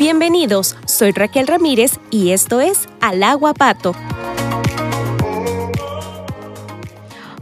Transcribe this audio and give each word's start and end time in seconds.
Bienvenidos, 0.00 0.76
soy 0.86 1.10
Raquel 1.10 1.46
Ramírez 1.46 2.00
y 2.10 2.30
esto 2.30 2.62
es 2.62 2.88
Al 3.02 3.22
Agua 3.22 3.52
Pato. 3.52 3.94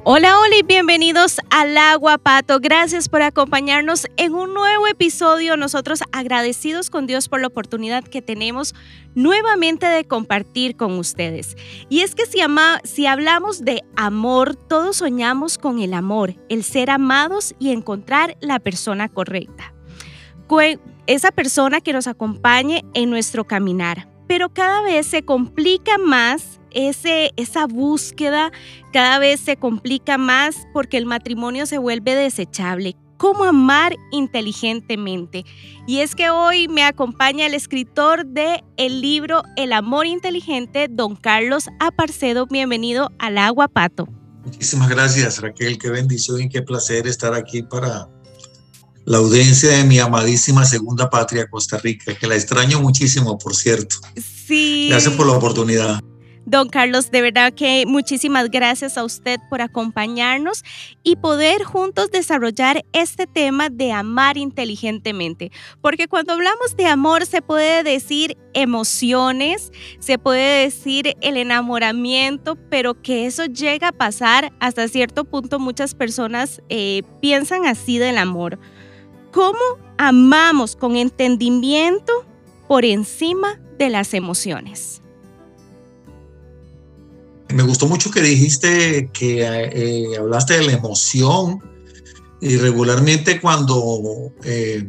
Hola, 0.02 0.40
hola 0.40 0.56
y 0.58 0.64
bienvenidos 0.64 1.36
al 1.50 1.78
Agua 1.78 2.18
Pato. 2.18 2.58
Gracias 2.58 3.08
por 3.08 3.22
acompañarnos 3.22 4.08
en 4.16 4.34
un 4.34 4.54
nuevo 4.54 4.88
episodio. 4.88 5.56
Nosotros 5.56 6.00
agradecidos 6.10 6.90
con 6.90 7.06
Dios 7.06 7.28
por 7.28 7.40
la 7.40 7.46
oportunidad 7.46 8.02
que 8.02 8.22
tenemos 8.22 8.74
nuevamente 9.14 9.86
de 9.86 10.04
compartir 10.04 10.76
con 10.76 10.98
ustedes. 10.98 11.56
Y 11.88 12.00
es 12.00 12.16
que 12.16 12.26
si, 12.26 12.40
si 12.82 13.06
hablamos 13.06 13.64
de 13.64 13.84
amor, 13.94 14.56
todos 14.56 14.96
soñamos 14.96 15.58
con 15.58 15.78
el 15.78 15.94
amor, 15.94 16.34
el 16.48 16.64
ser 16.64 16.90
amados 16.90 17.54
y 17.60 17.70
encontrar 17.70 18.36
la 18.40 18.58
persona 18.58 19.08
correcta. 19.08 19.72
Esa 21.08 21.32
persona 21.32 21.80
que 21.80 21.94
nos 21.94 22.06
acompañe 22.06 22.84
en 22.92 23.08
nuestro 23.08 23.46
caminar. 23.46 24.10
Pero 24.28 24.52
cada 24.52 24.82
vez 24.82 25.06
se 25.06 25.22
complica 25.22 25.96
más 25.96 26.60
ese, 26.70 27.30
esa 27.38 27.66
búsqueda 27.66 28.52
cada 28.92 29.18
vez 29.18 29.40
se 29.40 29.56
complica 29.56 30.18
más 30.18 30.54
porque 30.74 30.98
el 30.98 31.06
matrimonio 31.06 31.64
se 31.64 31.78
vuelve 31.78 32.14
desechable. 32.14 32.94
¿Cómo 33.16 33.44
amar 33.44 33.96
inteligentemente? 34.12 35.46
Y 35.86 36.00
es 36.00 36.14
que 36.14 36.28
hoy 36.28 36.68
me 36.68 36.84
acompaña 36.84 37.46
el 37.46 37.54
escritor 37.54 38.26
de 38.26 38.62
el 38.76 39.00
libro 39.00 39.42
El 39.56 39.72
amor 39.72 40.06
inteligente, 40.06 40.88
don 40.90 41.16
Carlos 41.16 41.70
Aparcedo. 41.80 42.46
Bienvenido 42.46 43.10
al 43.18 43.38
Agua 43.38 43.68
Pato. 43.68 44.06
Muchísimas 44.44 44.90
gracias, 44.90 45.40
Raquel. 45.40 45.78
Qué 45.78 45.88
bendición 45.88 46.42
y 46.42 46.50
qué 46.50 46.60
placer 46.60 47.06
estar 47.06 47.32
aquí 47.32 47.62
para 47.62 48.08
la 49.08 49.18
audiencia 49.18 49.70
de 49.70 49.84
mi 49.84 49.98
amadísima 49.98 50.66
segunda 50.66 51.08
patria, 51.08 51.48
Costa 51.48 51.78
Rica, 51.78 52.14
que 52.14 52.26
la 52.26 52.34
extraño 52.34 52.78
muchísimo, 52.78 53.38
por 53.38 53.56
cierto. 53.56 53.96
Sí. 54.46 54.88
Gracias 54.90 55.14
por 55.14 55.26
la 55.26 55.32
oportunidad. 55.32 56.00
Don 56.44 56.68
Carlos, 56.68 57.10
de 57.10 57.22
verdad 57.22 57.54
que 57.54 57.84
muchísimas 57.86 58.50
gracias 58.50 58.98
a 58.98 59.04
usted 59.04 59.38
por 59.48 59.62
acompañarnos 59.62 60.62
y 61.02 61.16
poder 61.16 61.64
juntos 61.64 62.10
desarrollar 62.10 62.84
este 62.92 63.26
tema 63.26 63.70
de 63.70 63.92
amar 63.92 64.36
inteligentemente. 64.36 65.52
Porque 65.80 66.06
cuando 66.06 66.34
hablamos 66.34 66.76
de 66.76 66.86
amor 66.86 67.24
se 67.24 67.40
puede 67.40 67.82
decir 67.84 68.36
emociones, 68.52 69.72
se 70.00 70.18
puede 70.18 70.64
decir 70.64 71.16
el 71.22 71.38
enamoramiento, 71.38 72.56
pero 72.68 73.00
que 73.00 73.24
eso 73.24 73.46
llega 73.46 73.88
a 73.88 73.92
pasar 73.92 74.52
hasta 74.60 74.88
cierto 74.88 75.24
punto 75.24 75.58
muchas 75.58 75.94
personas 75.94 76.60
eh, 76.68 77.02
piensan 77.22 77.64
así 77.66 77.96
del 77.96 78.18
amor. 78.18 78.58
¿Cómo 79.32 79.58
amamos 79.98 80.76
con 80.76 80.96
entendimiento 80.96 82.24
por 82.66 82.84
encima 82.84 83.60
de 83.78 83.90
las 83.90 84.14
emociones? 84.14 85.02
Me 87.48 87.62
gustó 87.62 87.86
mucho 87.86 88.10
que 88.10 88.20
dijiste 88.20 89.10
que 89.12 89.42
eh, 89.42 90.16
hablaste 90.18 90.58
de 90.58 90.66
la 90.66 90.72
emoción 90.72 91.62
y 92.40 92.56
regularmente 92.56 93.40
cuando 93.40 94.32
eh, 94.44 94.86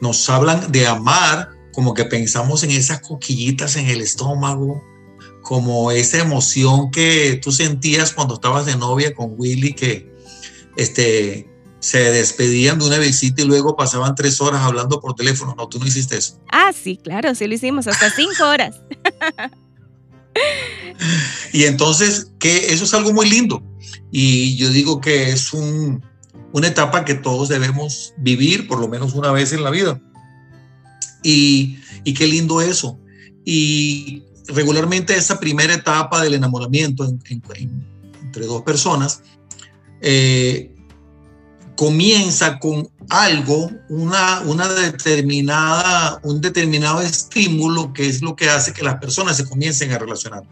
nos 0.00 0.28
hablan 0.28 0.70
de 0.72 0.86
amar, 0.86 1.50
como 1.72 1.94
que 1.94 2.04
pensamos 2.04 2.62
en 2.64 2.72
esas 2.72 3.00
coquillitas 3.00 3.76
en 3.76 3.86
el 3.86 4.00
estómago, 4.00 4.82
como 5.42 5.90
esa 5.90 6.18
emoción 6.18 6.90
que 6.90 7.40
tú 7.42 7.52
sentías 7.52 8.12
cuando 8.12 8.34
estabas 8.34 8.66
de 8.66 8.76
novia 8.76 9.14
con 9.14 9.34
Willy, 9.36 9.72
que 9.72 10.12
este, 10.76 11.49
se 11.80 11.98
despedían 11.98 12.78
de 12.78 12.86
una 12.86 12.98
visita 12.98 13.42
y 13.42 13.46
luego 13.46 13.76
pasaban 13.76 14.14
tres 14.14 14.40
horas 14.40 14.60
hablando 14.62 15.00
por 15.00 15.14
teléfono. 15.14 15.54
No, 15.56 15.68
tú 15.68 15.78
no 15.78 15.86
hiciste 15.86 16.16
eso. 16.16 16.38
Ah, 16.52 16.72
sí, 16.72 16.98
claro, 17.02 17.34
sí 17.34 17.46
lo 17.46 17.54
hicimos, 17.54 17.86
hasta 17.86 18.10
cinco 18.10 18.46
horas. 18.48 18.76
Y 21.52 21.64
entonces, 21.64 22.30
que 22.38 22.72
eso 22.72 22.84
es 22.84 22.94
algo 22.94 23.12
muy 23.12 23.28
lindo. 23.28 23.62
Y 24.12 24.56
yo 24.56 24.70
digo 24.70 25.00
que 25.00 25.30
es 25.30 25.52
una 25.52 26.68
etapa 26.68 27.04
que 27.04 27.14
todos 27.14 27.48
debemos 27.48 28.14
vivir 28.18 28.68
por 28.68 28.78
lo 28.78 28.88
menos 28.88 29.14
una 29.14 29.32
vez 29.32 29.52
en 29.52 29.64
la 29.64 29.70
vida. 29.70 30.00
Y, 31.22 31.78
qué 32.14 32.26
lindo 32.26 32.60
eso. 32.60 32.98
Y 33.44 34.22
regularmente 34.46 35.16
esa 35.16 35.40
primera 35.40 35.74
etapa 35.74 36.22
del 36.22 36.34
enamoramiento 36.34 37.04
entre 37.04 38.46
dos 38.46 38.62
personas 38.62 39.22
eh, 40.00 40.74
comienza 41.80 42.58
con 42.58 42.90
algo, 43.08 43.70
una, 43.88 44.42
una 44.42 44.68
determinada, 44.68 46.20
un 46.22 46.42
determinado 46.42 47.00
estímulo 47.00 47.94
que 47.94 48.06
es 48.06 48.20
lo 48.20 48.36
que 48.36 48.50
hace 48.50 48.74
que 48.74 48.82
las 48.82 48.96
personas 48.96 49.38
se 49.38 49.48
comiencen 49.48 49.90
a 49.92 49.98
relacionar. 49.98 50.42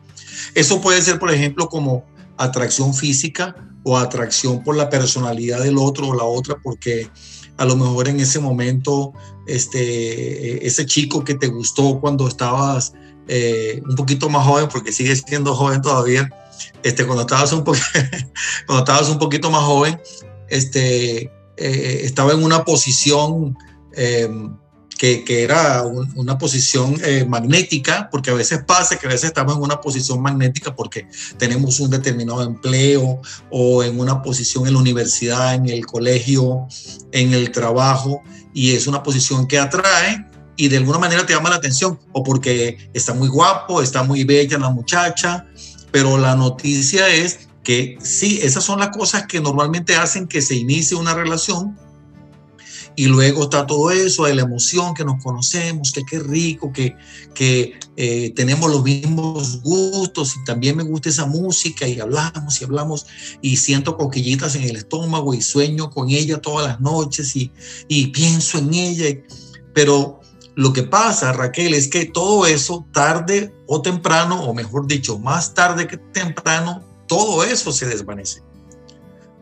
Eso 0.54 0.80
puede 0.80 1.02
ser, 1.02 1.18
por 1.18 1.30
ejemplo, 1.30 1.68
como 1.68 2.02
atracción 2.38 2.94
física 2.94 3.54
o 3.82 3.98
atracción 3.98 4.64
por 4.64 4.74
la 4.74 4.88
personalidad 4.88 5.62
del 5.62 5.76
otro 5.76 6.08
o 6.08 6.14
la 6.14 6.24
otra, 6.24 6.56
porque 6.62 7.10
a 7.58 7.66
lo 7.66 7.76
mejor 7.76 8.08
en 8.08 8.20
ese 8.20 8.38
momento, 8.38 9.12
este, 9.46 10.66
ese 10.66 10.86
chico 10.86 11.24
que 11.24 11.34
te 11.34 11.48
gustó 11.48 12.00
cuando 12.00 12.26
estabas 12.26 12.94
eh, 13.26 13.82
un 13.86 13.96
poquito 13.96 14.30
más 14.30 14.46
joven, 14.46 14.70
porque 14.72 14.92
sigues 14.92 15.24
siendo 15.28 15.54
joven 15.54 15.82
todavía, 15.82 16.30
este, 16.82 17.04
cuando, 17.04 17.24
estabas 17.24 17.52
un 17.52 17.64
cuando 18.66 18.78
estabas 18.78 19.10
un 19.10 19.18
poquito 19.18 19.50
más 19.50 19.62
joven, 19.62 20.00
este, 20.50 21.30
eh, 21.56 22.00
estaba 22.04 22.32
en 22.32 22.42
una 22.42 22.64
posición 22.64 23.56
em, 23.94 24.56
que, 24.98 25.44
era 25.44 25.84
una 26.16 26.36
posición 26.38 27.00
eh, 27.04 27.24
magnética, 27.24 28.08
porque 28.10 28.30
a 28.30 28.34
veces 28.34 28.64
pasa 28.66 28.96
que 28.96 29.06
a 29.06 29.10
veces 29.10 29.28
estamos 29.28 29.56
en 29.56 29.62
una 29.62 29.80
posición 29.80 30.20
magnética 30.20 30.74
porque 30.74 31.06
tenemos 31.38 31.78
un 31.78 31.90
determinado 31.90 32.42
empleo 32.42 33.20
o 33.50 33.82
en 33.84 33.98
una 34.00 34.22
posición 34.22 34.66
en 34.66 34.74
la 34.74 34.80
universidad, 34.80 35.54
en 35.54 35.68
el 35.68 35.86
colegio, 35.86 36.66
en 37.12 37.32
el 37.32 37.52
trabajo, 37.52 38.22
y 38.52 38.72
es 38.72 38.88
una 38.88 39.02
posición 39.02 39.46
que 39.46 39.58
atrae 39.58 40.26
y 40.56 40.68
de 40.68 40.78
alguna 40.78 40.98
manera 40.98 41.24
te 41.24 41.32
llama 41.32 41.50
la 41.50 41.56
atención, 41.56 41.98
o 42.12 42.24
porque 42.24 42.90
está 42.92 43.14
muy 43.14 43.28
guapo, 43.28 43.80
está 43.80 44.02
muy 44.02 44.24
bella 44.24 44.58
la 44.58 44.70
muchacha, 44.70 45.46
pero 45.92 46.18
la 46.18 46.34
noticia 46.34 47.08
es 47.08 47.47
que 47.68 47.98
sí, 48.00 48.40
esas 48.42 48.64
son 48.64 48.80
las 48.80 48.96
cosas 48.96 49.26
que 49.26 49.42
normalmente 49.42 49.94
hacen 49.94 50.26
que 50.26 50.40
se 50.40 50.54
inicie 50.54 50.96
una 50.96 51.12
relación, 51.12 51.78
y 52.96 53.04
luego 53.04 53.42
está 53.42 53.66
todo 53.66 53.90
eso, 53.90 54.24
de 54.24 54.34
la 54.34 54.40
emoción, 54.40 54.94
que 54.94 55.04
nos 55.04 55.22
conocemos, 55.22 55.92
que 55.92 56.02
qué 56.02 56.18
rico, 56.18 56.72
que, 56.72 56.96
que 57.34 57.78
eh, 57.98 58.32
tenemos 58.34 58.70
los 58.70 58.82
mismos 58.82 59.60
gustos 59.60 60.34
y 60.36 60.44
también 60.44 60.78
me 60.78 60.82
gusta 60.82 61.10
esa 61.10 61.26
música 61.26 61.86
y 61.86 62.00
hablamos 62.00 62.58
y 62.58 62.64
hablamos 62.64 63.04
y 63.42 63.58
siento 63.58 63.98
coquillitas 63.98 64.54
en 64.54 64.62
el 64.62 64.76
estómago 64.76 65.34
y 65.34 65.42
sueño 65.42 65.90
con 65.90 66.08
ella 66.08 66.40
todas 66.40 66.66
las 66.66 66.80
noches 66.80 67.36
y, 67.36 67.52
y 67.86 68.06
pienso 68.06 68.56
en 68.56 68.72
ella. 68.72 69.20
Pero 69.74 70.20
lo 70.54 70.72
que 70.72 70.84
pasa, 70.84 71.34
Raquel, 71.34 71.74
es 71.74 71.88
que 71.88 72.06
todo 72.06 72.46
eso, 72.46 72.86
tarde 72.92 73.52
o 73.66 73.82
temprano, 73.82 74.42
o 74.42 74.54
mejor 74.54 74.86
dicho, 74.86 75.18
más 75.18 75.52
tarde 75.52 75.86
que 75.86 75.98
temprano, 75.98 76.87
todo 77.08 77.42
eso 77.42 77.72
se 77.72 77.86
desvanece. 77.86 78.42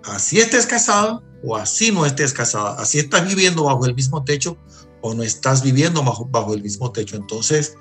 Así 0.05 0.39
estés 0.39 0.67
casado, 0.67 1.23
o 1.45 1.57
así 1.57 1.93
no 1.93 2.07
estés 2.07 2.33
casada, 2.33 2.81
así 2.81 2.99
estás 2.99 3.27
viviendo 3.27 3.65
bajo 3.65 3.87
el 3.87 3.95
mismo 3.95 4.25
techo 4.25 4.57
o 5.03 5.15
no 5.15 5.23
estás 5.23 5.63
viviendo 5.63 6.03
bajo, 6.03 6.55
el 6.55 6.63
mismo 6.63 6.91
techo. 6.91 7.17
Entonces, 7.17 7.75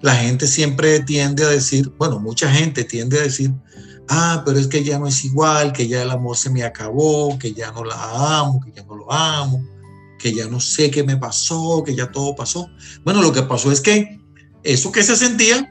la 0.00 0.14
gente 0.14 0.46
siempre 0.46 1.00
tiende 1.00 1.44
a 1.44 1.48
decir, 1.48 1.92
bueno, 1.98 2.18
mucha 2.18 2.50
gente 2.50 2.84
tiende 2.84 3.18
a 3.18 3.22
decir, 3.22 3.52
ah, 4.08 4.42
pero 4.44 4.58
es 4.58 4.66
que 4.66 4.82
ya 4.82 4.98
no 4.98 5.06
es 5.06 5.24
igual, 5.24 5.72
que 5.72 5.86
ya 5.86 6.02
el 6.02 6.10
amor 6.10 6.36
se 6.36 6.50
me 6.50 6.62
acabó, 6.62 7.38
que 7.38 7.52
ya 7.52 7.70
no 7.72 7.84
la 7.84 8.38
amo, 8.38 8.60
que 8.64 8.72
ya 8.72 8.82
no 8.84 8.96
lo 8.96 9.12
amo, 9.12 9.64
que 10.18 10.34
ya 10.34 10.46
no 10.48 10.58
sé 10.60 10.90
qué 10.90 11.04
me 11.04 11.16
pasó, 11.16 11.82
que 11.84 11.94
ya 11.94 12.10
todo 12.10 12.34
pasó. 12.34 12.68
Bueno, 13.04 13.22
lo 13.22 13.32
que 13.32 13.42
pasó 13.42 13.70
es 13.70 13.80
que 13.80 14.20
eso 14.62 14.90
que 14.90 15.02
se 15.02 15.16
sentía 15.16 15.70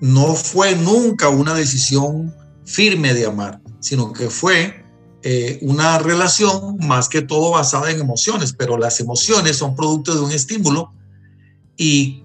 no 0.00 0.34
fue 0.34 0.76
nunca 0.76 1.28
una 1.28 1.54
decisión 1.54 2.34
firme 2.66 3.14
de 3.14 3.26
amar, 3.26 3.60
sino 3.80 4.12
que 4.12 4.28
fue 4.28 4.84
eh, 5.22 5.58
una 5.62 5.98
relación 5.98 6.76
más 6.78 7.08
que 7.08 7.22
todo 7.22 7.52
basada 7.52 7.90
en 7.90 8.00
emociones, 8.00 8.52
pero 8.52 8.76
las 8.76 9.00
emociones 9.00 9.56
son 9.56 9.74
producto 9.74 10.14
de 10.14 10.20
un 10.20 10.32
estímulo 10.32 10.92
y 11.76 12.24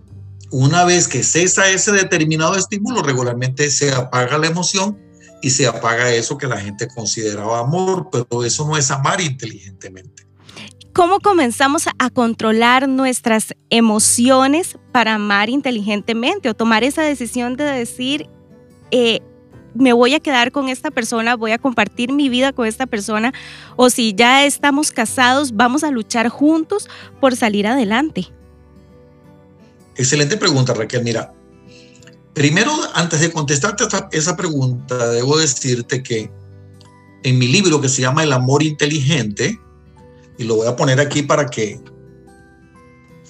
una 0.51 0.83
vez 0.83 1.07
que 1.07 1.23
cesa 1.23 1.69
ese 1.69 1.91
determinado 1.93 2.55
estímulo, 2.55 3.01
regularmente 3.01 3.71
se 3.71 3.93
apaga 3.93 4.37
la 4.37 4.47
emoción 4.47 4.99
y 5.41 5.49
se 5.51 5.65
apaga 5.65 6.11
eso 6.11 6.37
que 6.37 6.47
la 6.47 6.57
gente 6.57 6.87
consideraba 6.87 7.59
amor, 7.59 8.09
pero 8.11 8.43
eso 8.43 8.67
no 8.67 8.77
es 8.77 8.91
amar 8.91 9.21
inteligentemente. 9.21 10.27
¿Cómo 10.93 11.21
comenzamos 11.21 11.85
a 11.87 12.09
controlar 12.09 12.89
nuestras 12.89 13.55
emociones 13.69 14.77
para 14.91 15.15
amar 15.15 15.49
inteligentemente 15.49 16.49
o 16.49 16.53
tomar 16.53 16.83
esa 16.83 17.01
decisión 17.01 17.55
de 17.55 17.63
decir, 17.63 18.29
eh, 18.91 19.21
me 19.73 19.93
voy 19.93 20.13
a 20.13 20.19
quedar 20.19 20.51
con 20.51 20.69
esta 20.69 20.91
persona, 20.91 21.35
voy 21.35 21.51
a 21.51 21.57
compartir 21.57 22.11
mi 22.11 22.29
vida 22.29 22.53
con 22.53 22.67
esta 22.67 22.85
persona, 22.85 23.33
o 23.75 23.89
si 23.89 24.13
ya 24.13 24.45
estamos 24.45 24.91
casados, 24.91 25.55
vamos 25.55 25.83
a 25.83 25.91
luchar 25.91 26.29
juntos 26.29 26.89
por 27.19 27.35
salir 27.35 27.67
adelante. 27.67 28.27
excelente 29.95 30.37
pregunta, 30.37 30.73
Raquel. 30.73 31.03
Mira, 31.03 31.33
primero, 32.33 32.71
antes 32.93 33.19
de 33.21 33.31
contestarte 33.31 33.85
esa 34.11 34.35
pregunta, 34.35 35.09
debo 35.09 35.37
decirte 35.37 36.01
que 36.01 36.31
en 37.23 37.37
mi 37.37 37.47
libro 37.47 37.81
que 37.81 37.89
se 37.89 38.01
llama 38.01 38.23
El 38.23 38.33
amor 38.33 38.63
inteligente, 38.63 39.59
y 40.37 40.43
lo 40.43 40.55
voy 40.55 40.67
a 40.67 40.75
poner 40.75 40.99
aquí 40.99 41.21
para 41.21 41.45
que 41.45 41.79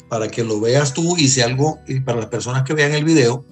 para 0.08 0.28
que 0.28 0.44
lo 0.44 0.60
veas 0.60 0.94
tú 0.94 1.16
y 1.18 1.30
si 1.30 1.40
algo 1.40 1.80
y 1.88 2.02
para 2.02 2.20
las 2.20 2.28
personas 2.28 2.64
que 2.64 2.74
vean 2.74 2.92
el 2.92 3.06
video, 3.06 3.46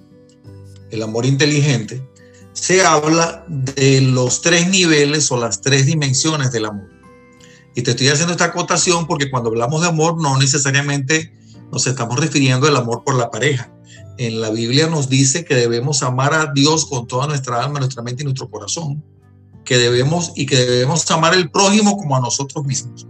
el 0.90 1.02
amor 1.02 1.24
inteligente, 1.24 2.02
se 2.60 2.82
habla 2.82 3.42
de 3.48 4.02
los 4.02 4.42
tres 4.42 4.68
niveles 4.68 5.32
o 5.32 5.38
las 5.38 5.62
tres 5.62 5.86
dimensiones 5.86 6.52
del 6.52 6.66
amor. 6.66 6.90
Y 7.74 7.80
te 7.80 7.92
estoy 7.92 8.08
haciendo 8.08 8.32
esta 8.32 8.44
acotación 8.44 9.06
porque 9.06 9.30
cuando 9.30 9.48
hablamos 9.48 9.80
de 9.80 9.88
amor 9.88 10.20
no 10.20 10.38
necesariamente 10.38 11.32
nos 11.72 11.86
estamos 11.86 12.20
refiriendo 12.20 12.68
al 12.68 12.76
amor 12.76 13.02
por 13.02 13.14
la 13.14 13.30
pareja. 13.30 13.72
En 14.18 14.42
la 14.42 14.50
Biblia 14.50 14.88
nos 14.88 15.08
dice 15.08 15.46
que 15.46 15.54
debemos 15.54 16.02
amar 16.02 16.34
a 16.34 16.52
Dios 16.52 16.84
con 16.84 17.06
toda 17.06 17.26
nuestra 17.28 17.64
alma, 17.64 17.80
nuestra 17.80 18.02
mente 18.02 18.24
y 18.24 18.26
nuestro 18.26 18.50
corazón, 18.50 19.02
que 19.64 19.78
debemos 19.78 20.32
y 20.36 20.44
que 20.44 20.56
debemos 20.56 21.10
amar 21.10 21.32
al 21.32 21.50
prójimo 21.50 21.96
como 21.96 22.14
a 22.14 22.20
nosotros 22.20 22.66
mismos. 22.66 23.06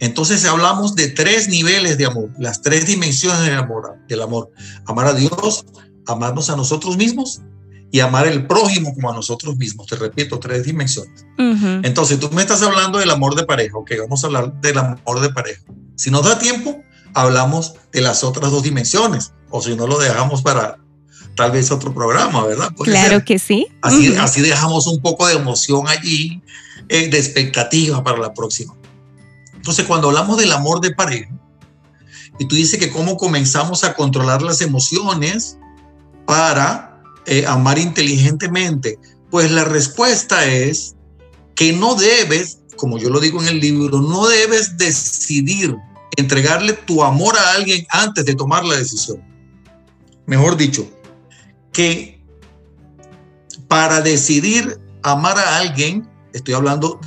Entonces 0.00 0.44
hablamos 0.44 0.96
de 0.96 1.06
tres 1.06 1.48
niveles 1.48 1.98
de 1.98 2.06
amor, 2.06 2.30
las 2.36 2.62
tres 2.62 2.86
dimensiones 2.86 3.42
del 3.42 3.58
amor, 3.58 3.96
del 4.08 4.22
amor. 4.22 4.50
Amar 4.86 5.06
a 5.06 5.14
Dios, 5.14 5.66
amarnos 6.04 6.50
a 6.50 6.56
nosotros 6.56 6.96
mismos 6.96 7.42
y 7.90 8.00
amar 8.00 8.26
el 8.26 8.46
prójimo 8.46 8.94
como 8.94 9.10
a 9.10 9.14
nosotros 9.14 9.56
mismos. 9.56 9.86
Te 9.86 9.96
repito, 9.96 10.38
tres 10.38 10.64
dimensiones. 10.64 11.24
Entonces, 11.38 12.20
tú 12.20 12.30
me 12.30 12.42
estás 12.42 12.62
hablando 12.62 12.98
del 12.98 13.10
amor 13.10 13.34
de 13.34 13.44
pareja, 13.44 13.76
ok, 13.76 13.92
vamos 14.00 14.22
a 14.22 14.26
hablar 14.26 14.52
del 14.60 14.78
amor 14.78 15.20
de 15.20 15.30
pareja. 15.30 15.62
Si 15.96 16.10
nos 16.10 16.24
da 16.24 16.38
tiempo, 16.38 16.82
hablamos 17.14 17.74
de 17.92 18.00
las 18.00 18.24
otras 18.24 18.50
dos 18.50 18.62
dimensiones, 18.62 19.32
o 19.50 19.62
si 19.62 19.74
no 19.74 19.86
lo 19.86 19.98
dejamos 19.98 20.42
para 20.42 20.78
tal 21.34 21.52
vez 21.52 21.70
otro 21.70 21.94
programa, 21.94 22.44
¿verdad? 22.44 22.70
claro 22.82 23.24
que 23.24 23.38
sí. 23.38 23.68
Así, 23.80 24.14
así 24.16 24.40
dejamos 24.40 24.86
un 24.88 25.00
poco 25.00 25.26
de 25.26 25.34
emoción 25.34 25.86
allí, 25.88 26.42
eh, 26.88 27.08
de 27.08 27.18
expectativa 27.18 28.02
para 28.02 28.18
la 28.18 28.34
próxima. 28.34 28.74
Entonces, 29.54 29.86
cuando 29.86 30.08
hablamos 30.08 30.36
del 30.36 30.52
amor 30.52 30.80
de 30.80 30.94
pareja, 30.94 31.30
y 32.38 32.46
tú 32.46 32.54
dices 32.54 32.78
que 32.78 32.90
cómo 32.90 33.16
comenzamos 33.16 33.84
a 33.84 33.94
controlar 33.94 34.42
las 34.42 34.60
emociones 34.60 35.58
para 36.26 36.87
eh, 37.28 37.44
amar 37.46 37.78
inteligentemente? 37.78 38.98
Pues 39.30 39.50
la 39.50 39.64
respuesta 39.64 40.44
es 40.46 40.96
que 41.54 41.72
no 41.72 41.94
debes, 41.94 42.60
como 42.76 42.98
yo 42.98 43.10
lo 43.10 43.20
digo 43.20 43.42
en 43.42 43.48
el 43.48 43.60
libro, 43.60 44.00
no 44.00 44.26
debes 44.26 44.76
decidir 44.76 45.76
entregarle 46.16 46.72
tu 46.72 47.02
amor 47.04 47.36
a 47.38 47.52
alguien 47.52 47.86
antes 47.90 48.24
de 48.24 48.34
tomar 48.34 48.64
la 48.64 48.76
decisión. 48.76 49.22
Mejor 50.26 50.56
dicho, 50.56 50.88
que 51.72 52.20
para 53.68 54.00
decidir 54.00 54.80
amar 55.02 55.38
a 55.38 55.58
alguien, 55.58 56.08
estoy 56.32 56.54
hablando 56.54 57.00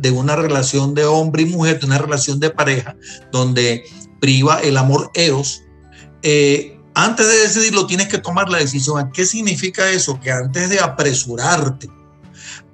de 0.00 0.10
una 0.10 0.36
relación 0.36 0.94
de 0.94 1.04
hombre 1.04 1.42
y 1.42 1.46
mujer, 1.46 1.80
de 1.80 1.86
una 1.86 1.98
relación 1.98 2.40
de 2.40 2.50
pareja, 2.50 2.96
donde 3.32 3.84
priva 4.20 4.60
el 4.60 4.76
amor 4.76 5.10
eros, 5.14 5.62
eh, 6.22 6.80
antes 6.94 7.26
de 7.26 7.38
decidirlo 7.38 7.86
tienes 7.86 8.08
que 8.08 8.18
tomar 8.18 8.48
la 8.48 8.58
decisión. 8.58 9.10
¿Qué 9.12 9.26
significa 9.26 9.90
eso? 9.90 10.18
Que 10.20 10.30
antes 10.30 10.70
de 10.70 10.80
apresurarte 10.80 11.88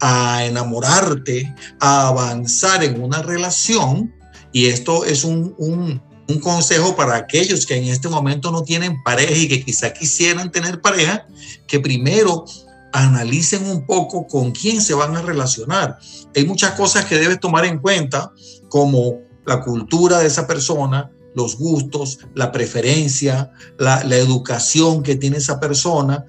a 0.00 0.44
enamorarte, 0.44 1.54
a 1.78 2.08
avanzar 2.08 2.82
en 2.82 3.02
una 3.02 3.22
relación, 3.22 4.14
y 4.52 4.66
esto 4.66 5.04
es 5.04 5.24
un, 5.24 5.54
un, 5.58 6.02
consejo 6.42 6.94
para 6.94 7.16
aquellos 7.16 7.66
que 7.66 7.76
en 7.76 7.84
este 7.86 8.08
momento 8.08 8.52
no 8.52 8.62
tienen 8.62 9.02
pareja 9.02 9.34
y 9.34 9.48
que 9.48 9.64
quizá 9.64 9.92
quisieran 9.92 10.52
tener 10.52 10.80
pareja, 10.80 11.26
que 11.66 11.80
primero 11.80 12.44
analicen 12.92 13.66
un 13.66 13.84
poco 13.84 14.28
con 14.28 14.52
quién 14.52 14.80
se 14.80 14.94
van 14.94 15.16
a 15.16 15.22
relacionar. 15.22 15.98
Hay 16.36 16.44
muchas 16.46 16.72
cosas 16.74 17.06
que 17.06 17.18
debes 17.18 17.40
tomar 17.40 17.64
en 17.64 17.80
cuenta, 17.80 18.30
como 18.68 19.18
la 19.44 19.60
cultura 19.60 20.20
de 20.20 20.28
esa 20.28 20.46
persona, 20.46 21.10
los 21.34 21.56
gustos, 21.56 22.18
la 22.34 22.52
preferencia, 22.52 23.52
la, 23.78 24.00
educación 24.16 25.02
que 25.02 25.16
tiene 25.16 25.38
esa 25.38 25.60
persona. 25.60 26.24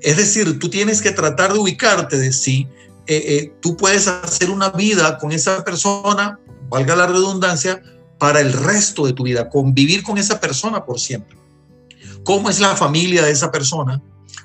Es 0.00 0.16
decir, 0.16 0.58
tú 0.58 0.68
tienes 0.68 1.02
que 1.02 1.10
tratar 1.10 1.52
de 1.52 1.58
ubicarte 1.58 2.18
de 2.18 2.32
si 2.32 2.68
eh, 3.06 3.22
eh, 3.26 3.52
tú 3.60 3.76
puedes 3.76 4.08
hacer 4.08 4.50
una 4.50 4.70
vida 4.70 5.18
con 5.18 5.32
esa 5.32 5.64
persona, 5.64 6.38
valga 6.68 6.96
la 6.96 7.06
redundancia, 7.06 7.82
para 8.18 8.40
el 8.40 8.52
resto 8.52 9.06
de 9.06 9.12
tu 9.12 9.24
vida, 9.24 9.50
convivir 9.50 10.02
con 10.02 10.18
esa 10.18 10.40
persona 10.40 10.84
por 10.84 10.98
siempre. 10.98 11.36
¿Cómo 12.24 12.50
es 12.50 12.60
la 12.60 12.74
familia 12.74 13.22
de 13.22 13.30
esa 13.30 13.52
persona? 13.52 14.02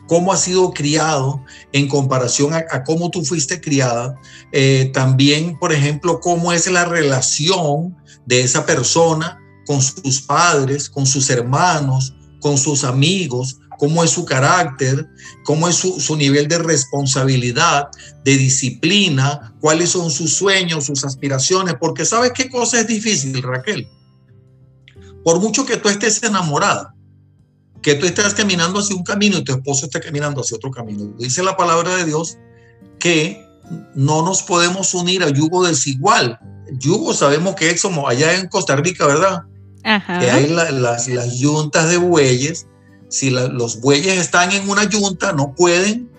¿Cómo 0.08 0.34
ha 0.34 0.38
sido 0.38 0.72
criado 0.72 1.42
en 1.72 1.88
comparación 1.88 2.54
a, 2.54 2.84
cómo 2.84 3.10
tú 3.10 3.24
fuiste 3.24 3.62
criada? 3.62 4.20
Eh, 4.52 4.92
también, 4.94 5.58
por 5.58 5.72
ejemplo, 5.72 6.20
cómo 6.20 6.52
es 6.52 6.70
la 6.70 6.86
relación 6.86 7.96
de 8.26 8.42
esa 8.42 8.66
persona 8.66 9.41
con 9.72 9.82
sus 9.82 10.22
padres, 10.24 10.90
con 10.90 11.06
sus 11.06 11.30
hermanos, 11.30 12.14
con 12.42 12.58
sus 12.58 12.84
amigos, 12.84 13.58
cómo 13.80 14.04
es 14.04 14.10
su 14.10 14.26
carácter, 14.26 15.08
cómo 15.46 15.70
es 15.70 15.78
su, 15.78 16.16
nivel 16.18 16.50
de 16.50 16.58
responsabilidad, 16.58 17.88
de 18.26 18.36
disciplina, 18.36 19.56
cuáles 19.62 19.92
son 19.92 20.12
sus 20.12 20.34
sueños, 20.34 20.84
sus 20.84 21.06
aspiraciones, 21.06 21.76
porque 21.80 22.04
sabes 22.04 22.34
qué 22.34 22.50
cosa 22.50 22.82
es 22.82 22.88
difícil, 22.88 23.42
Raquel. 23.42 23.88
Por 25.24 25.40
mucho 25.40 25.66
que 25.66 25.78
tú 25.78 25.88
estés 25.88 26.22
enamorada, 26.22 26.94
que 27.82 27.96
tú 27.96 28.06
estés 28.06 28.34
caminando 28.34 28.80
hacia 28.80 28.98
un 28.98 29.06
camino 29.06 29.38
y 29.38 29.46
tu 29.46 29.54
esposo 29.54 29.86
esté 29.86 30.02
caminando 30.02 30.42
hacia 30.42 30.58
otro 30.58 30.70
camino. 30.70 31.14
Dice 31.18 31.44
la 31.44 31.56
palabra 31.56 31.96
de 31.96 32.04
Dios 32.04 32.38
que 33.00 33.48
no 33.96 34.22
nos 34.22 34.42
podemos 34.42 34.94
unir 34.94 35.24
a 35.24 35.30
yugo 35.30 35.66
desigual. 35.66 36.38
Yugo 36.74 37.14
sabemos 37.14 37.56
que 37.56 37.70
es 37.70 37.82
como 37.82 38.10
allá 38.10 38.38
en 38.38 38.50
Costa 38.50 38.76
Rica, 38.76 39.08
¿verdad? 39.08 39.44
Que 39.84 40.32
hay 40.32 40.48
las, 40.48 41.08
las 41.08 41.40
yuntas 41.40 41.90
de 41.90 41.98
bueyes. 41.98 42.68
Si 43.10 43.30
los 43.30 43.82
bueyes 43.82 44.18
están 44.18 44.52
en 44.52 44.70
una 44.70 44.86
yunta, 44.86 45.34
no 45.34 45.54
pueden 45.54 46.10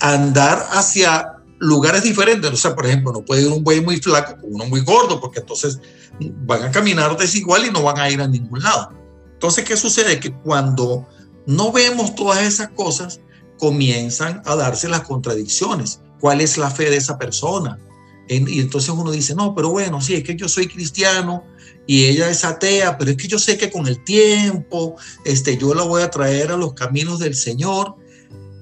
andar 0.00 0.66
hacia 0.70 1.36
lugares 1.58 2.02
diferentes. 2.02 2.50
O 2.50 2.56
sea, 2.56 2.74
por 2.74 2.86
ejemplo, 2.86 3.12
no 3.12 3.24
puede 3.24 3.42
ir 3.42 3.48
un 3.48 3.62
buey 3.62 3.80
muy 3.80 3.98
flaco 3.98 4.40
con 4.40 4.54
uno 4.54 4.66
muy 4.66 4.80
gordo, 4.80 5.20
porque 5.20 5.40
entonces 5.40 5.78
van 6.18 6.62
a 6.62 6.70
caminar 6.70 7.16
desigual 7.16 7.66
y 7.66 7.70
no 7.70 7.82
van 7.82 7.98
a 7.98 8.10
ir 8.10 8.20
a 8.20 8.28
ningún 8.28 8.62
lado. 8.62 8.92
Entonces, 9.32 9.64
¿qué 9.64 9.76
sucede? 9.76 10.18
Que 10.18 10.32
cuando 10.32 11.06
no 11.46 11.72
vemos 11.72 12.14
todas 12.14 12.42
esas 12.42 12.68
cosas, 12.70 13.20
comienzan 13.58 14.42
a 14.44 14.56
darse 14.56 14.88
las 14.88 15.02
contradicciones. 15.02 16.00
¿Cuál 16.20 16.40
es 16.40 16.56
la 16.56 16.70
fe 16.70 16.90
de 16.90 16.96
esa 16.96 17.18
persona? 17.18 17.78
Y 18.28 18.60
entonces 18.60 18.90
uno 18.90 19.10
dice, 19.10 19.34
no, 19.34 19.54
pero 19.54 19.70
bueno, 19.70 20.00
sí, 20.00 20.14
es 20.14 20.24
que 20.24 20.34
yo 20.34 20.48
soy 20.48 20.66
cristiano, 20.66 21.44
y 21.86 22.06
ella 22.06 22.28
es 22.28 22.44
atea, 22.44 22.98
pero 22.98 23.12
es 23.12 23.16
que 23.16 23.28
yo 23.28 23.38
sé 23.38 23.56
que 23.56 23.70
con 23.70 23.86
el 23.86 24.02
tiempo 24.02 24.96
este, 25.24 25.56
yo 25.56 25.72
la 25.74 25.84
voy 25.84 26.02
a 26.02 26.10
traer 26.10 26.50
a 26.50 26.56
los 26.56 26.74
caminos 26.74 27.20
del 27.20 27.34
Señor. 27.34 27.96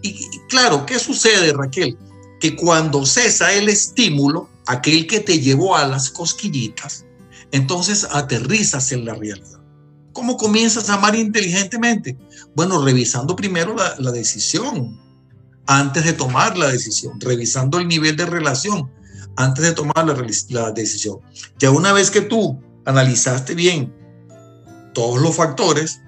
Y, 0.02 0.28
claro, 0.48 0.84
¿qué 0.84 0.98
sucede, 0.98 1.52
Raquel? 1.54 1.96
Que 2.38 2.54
cuando 2.54 3.06
cesa 3.06 3.52
el 3.54 3.70
estímulo, 3.70 4.50
aquel 4.66 5.06
que 5.06 5.20
te 5.20 5.40
llevó 5.40 5.74
a 5.76 5.86
las 5.86 6.10
cosquillitas, 6.10 7.06
entonces 7.52 8.06
aterrizas 8.10 8.92
en 8.92 9.06
la 9.06 9.14
realidad. 9.14 9.60
¿Cómo 10.12 10.36
comienzas 10.36 10.90
a 10.90 10.94
amar 10.94 11.16
inteligentemente? 11.16 12.16
Bueno, 12.54 12.84
revisando 12.84 13.34
primero 13.34 13.74
la, 13.74 14.12
decisión 14.12 15.00
antes 15.66 16.04
de 16.04 16.12
tomar 16.12 16.58
la 16.58 16.68
decisión, 16.68 17.18
revisando 17.20 17.78
el 17.78 17.88
nivel 17.88 18.16
de 18.16 18.26
relación 18.26 18.90
antes 19.36 19.64
de 19.64 19.72
tomar 19.72 20.06
la, 20.06 20.14
la 20.50 20.70
decisión. 20.70 21.18
Ya 21.58 21.70
una 21.70 21.92
vez 21.92 22.10
que 22.10 22.20
tú 22.20 22.60
analizaste 22.84 23.54
bien 23.54 23.92
todos 24.92 25.20
los 25.20 25.34
factores, 25.34 26.00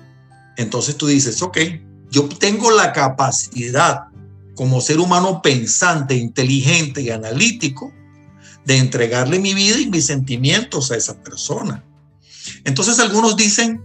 entonces 0.57 0.97
tú 0.97 1.07
dices, 1.07 1.43
ok, 1.43 1.59
yo 2.11 2.29
tengo 2.29 2.71
la 2.71 2.93
capacidad 2.93 4.05
como 4.55 4.81
ser 4.81 5.01
humano 5.01 5.43
pensante, 5.43 6.15
inteligente 6.15 7.03
y 7.03 7.11
analítico 7.11 7.93
de 8.65 8.79
entregarle 8.79 9.39
mi 9.39 9.55
vida 9.55 9.79
y 9.79 9.91
mis 9.91 10.07
sentimientos 10.07 10.91
a 10.91 10.97
esa 10.97 11.23
persona. 11.23 11.85
Entonces 12.65 12.99
algunos 12.99 13.37
dicen, 13.37 13.83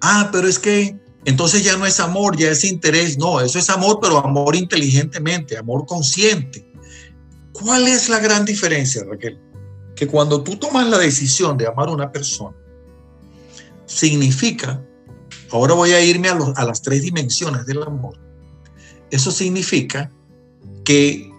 ah, 0.00 0.28
pero 0.32 0.48
es 0.48 0.58
que 0.58 0.96
entonces 1.24 1.64
ya 1.64 1.76
no 1.76 1.86
es 1.86 1.98
amor, 1.98 2.36
ya 2.36 2.50
es 2.50 2.62
interés. 2.62 3.18
No, 3.18 3.40
eso 3.40 3.58
es 3.58 3.68
amor, 3.68 3.98
pero 4.00 4.24
amor 4.24 4.54
inteligentemente, 4.54 5.58
amor 5.58 5.84
consciente. 5.84 6.64
¿Cuál 7.52 7.88
es 7.88 8.08
la 8.08 8.20
gran 8.20 8.44
diferencia, 8.44 9.02
Raquel? 9.04 9.38
Que 9.96 10.06
cuando 10.06 10.42
tú 10.42 10.56
tomas 10.56 10.86
la 10.86 10.98
decisión 10.98 11.56
de 11.56 11.66
amar 11.66 11.88
a 11.88 11.92
una 11.92 12.12
persona, 12.12 12.56
significa, 13.86 14.84
ahora 15.50 15.74
voy 15.74 15.92
a 15.92 16.00
irme 16.04 16.28
a, 16.28 16.38
a 16.54 16.64
las 16.64 16.82
tres 16.82 17.02
dimensiones 17.02 17.66
del 17.66 17.82
amor, 17.82 18.18
eso 19.10 19.30
significa 19.30 20.12
que 20.84 21.30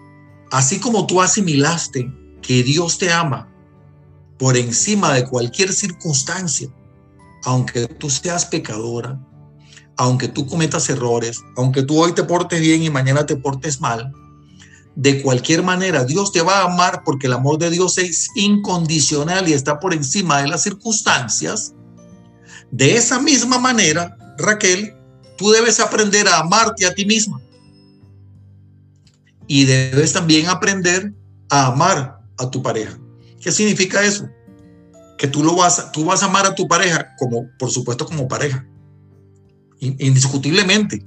así 0.52 0.80
como 0.80 1.06
tú 1.06 1.22
asimilaste 1.22 2.12
que 2.42 2.64
Dios 2.64 2.98
te 2.98 3.12
ama 3.12 3.48
por 4.38 4.58
encima 4.58 5.14
de 5.14 5.26
cualquier 5.26 5.72
circunstancia, 5.72 6.70
aunque 7.44 7.88
tú 7.88 8.10
seas 8.10 8.46
pecadora, 8.46 9.20
aunque 9.98 10.28
tú 10.28 10.46
cometas 10.46 10.90
errores, 10.90 11.42
aunque 11.56 11.84
tú 11.84 12.00
hoy 12.00 12.14
te 12.14 12.24
portes 12.24 12.62
bien 12.62 12.84
y 12.84 12.90
mañana 12.90 13.26
te 13.26 13.36
portes 13.36 13.82
mal, 13.82 14.12
de 14.98 15.22
cualquier 15.22 15.62
manera 15.62 16.04
Dios 16.06 16.32
te 16.32 16.42
va 16.42 16.58
a 16.58 16.64
amar 16.64 17.04
porque 17.06 17.28
el 17.28 17.34
amor 17.34 17.60
de 17.60 17.70
Dios 17.70 18.00
es 18.00 18.30
incondicional 18.36 19.48
y 19.48 19.54
está 19.54 19.80
por 19.80 19.94
encima 19.94 20.42
de 20.42 20.48
las 20.48 20.64
circunstancias. 20.64 21.76
De 22.72 22.96
esa 22.96 23.20
misma 23.20 23.60
manera, 23.60 24.18
Raquel, 24.40 24.96
tú 25.38 25.52
debes 25.52 25.80
aprender 25.80 26.28
a 26.28 26.40
amarte 26.40 26.88
a 26.88 26.96
ti 26.96 27.06
misma. 27.06 27.40
Y 29.46 29.66
debes 29.66 30.14
también 30.14 30.48
aprender 30.48 31.14
a 31.50 31.68
amar 31.68 32.20
a 32.38 32.50
tu 32.50 32.64
pareja. 32.64 32.98
¿Qué 33.40 33.52
significa 33.52 34.04
eso? 34.04 34.28
Que 35.16 35.28
tú 35.28 35.44
lo 35.44 35.56
vas, 35.56 35.92
tú 35.92 36.06
vas 36.06 36.24
a 36.24 36.26
amar 36.26 36.48
a 36.48 36.56
tu 36.56 36.68
pareja 36.68 37.16
como, 37.20 37.48
por 37.60 37.70
supuesto, 37.70 38.08
como 38.08 38.28
pareja. 38.28 38.68
Indiscutiblemente. 39.80 41.06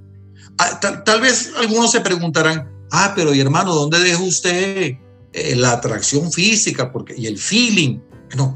Ah, 0.58 0.78
tal, 0.78 1.20
vez 1.20 1.52
algunos 1.58 1.90
se 1.90 2.00
preguntarán, 2.00 2.79
ah, 2.90 3.12
pero 3.14 3.34
y 3.34 3.40
hermano, 3.40 3.74
¿dónde 3.74 3.98
deja 4.00 4.22
usted 4.22 4.96
eh, 5.32 5.56
la 5.56 5.72
atracción 5.72 6.30
física 6.32 6.90
porque, 6.92 7.14
y 7.16 7.26
el 7.26 7.38
feeling? 7.38 7.98
No, 8.36 8.54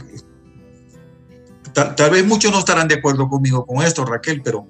tal, 1.74 2.10
vez 2.10 2.24
muchos 2.24 2.52
no 2.52 2.58
estarán 2.60 2.88
de 2.88 2.94
acuerdo 2.94 3.28
conmigo 3.28 3.66
con 3.66 3.84
esto, 3.84 4.04
Raquel, 4.04 4.40
pero 4.42 4.66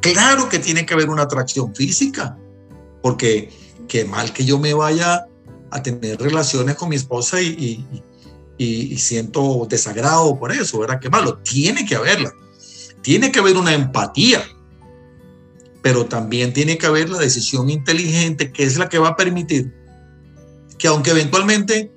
claro 0.00 0.48
que 0.48 0.58
tiene 0.58 0.86
que 0.86 0.94
haber 0.94 1.10
una 1.10 1.22
atracción 1.22 1.74
física, 1.74 2.38
porque 3.02 3.50
qué 3.86 4.04
mal 4.04 4.32
que 4.32 4.44
yo 4.44 4.58
me 4.58 4.74
vaya 4.74 5.26
a 5.70 5.82
tener 5.82 6.18
relaciones 6.20 6.76
con 6.76 6.88
mi 6.88 6.96
esposa 6.96 7.40
y, 7.40 7.84
y, 8.58 8.96
siento 8.96 9.66
desagrado 9.68 10.38
por 10.38 10.52
eso, 10.52 10.78
¿verdad? 10.78 10.98
Qué 11.00 11.10
malo, 11.10 11.38
tiene 11.38 11.84
que 11.84 11.96
haberla. 11.96 12.32
Tiene 13.02 13.30
que 13.30 13.38
haber 13.38 13.56
una 13.56 13.74
empatía, 13.74 14.42
pero 15.82 16.06
también 16.06 16.52
tiene 16.52 16.78
que 16.78 16.86
haber 16.86 17.10
la 17.10 17.18
decisión 17.18 17.70
inteligente 17.70 18.52
que 18.52 18.64
es 18.64 18.76
la 18.76 18.88
que 18.88 18.98
va 18.98 19.08
a 19.08 19.16
permitir 19.16 19.72
que 20.78 20.88
aunque 20.88 21.10
eventualmente 21.10 21.92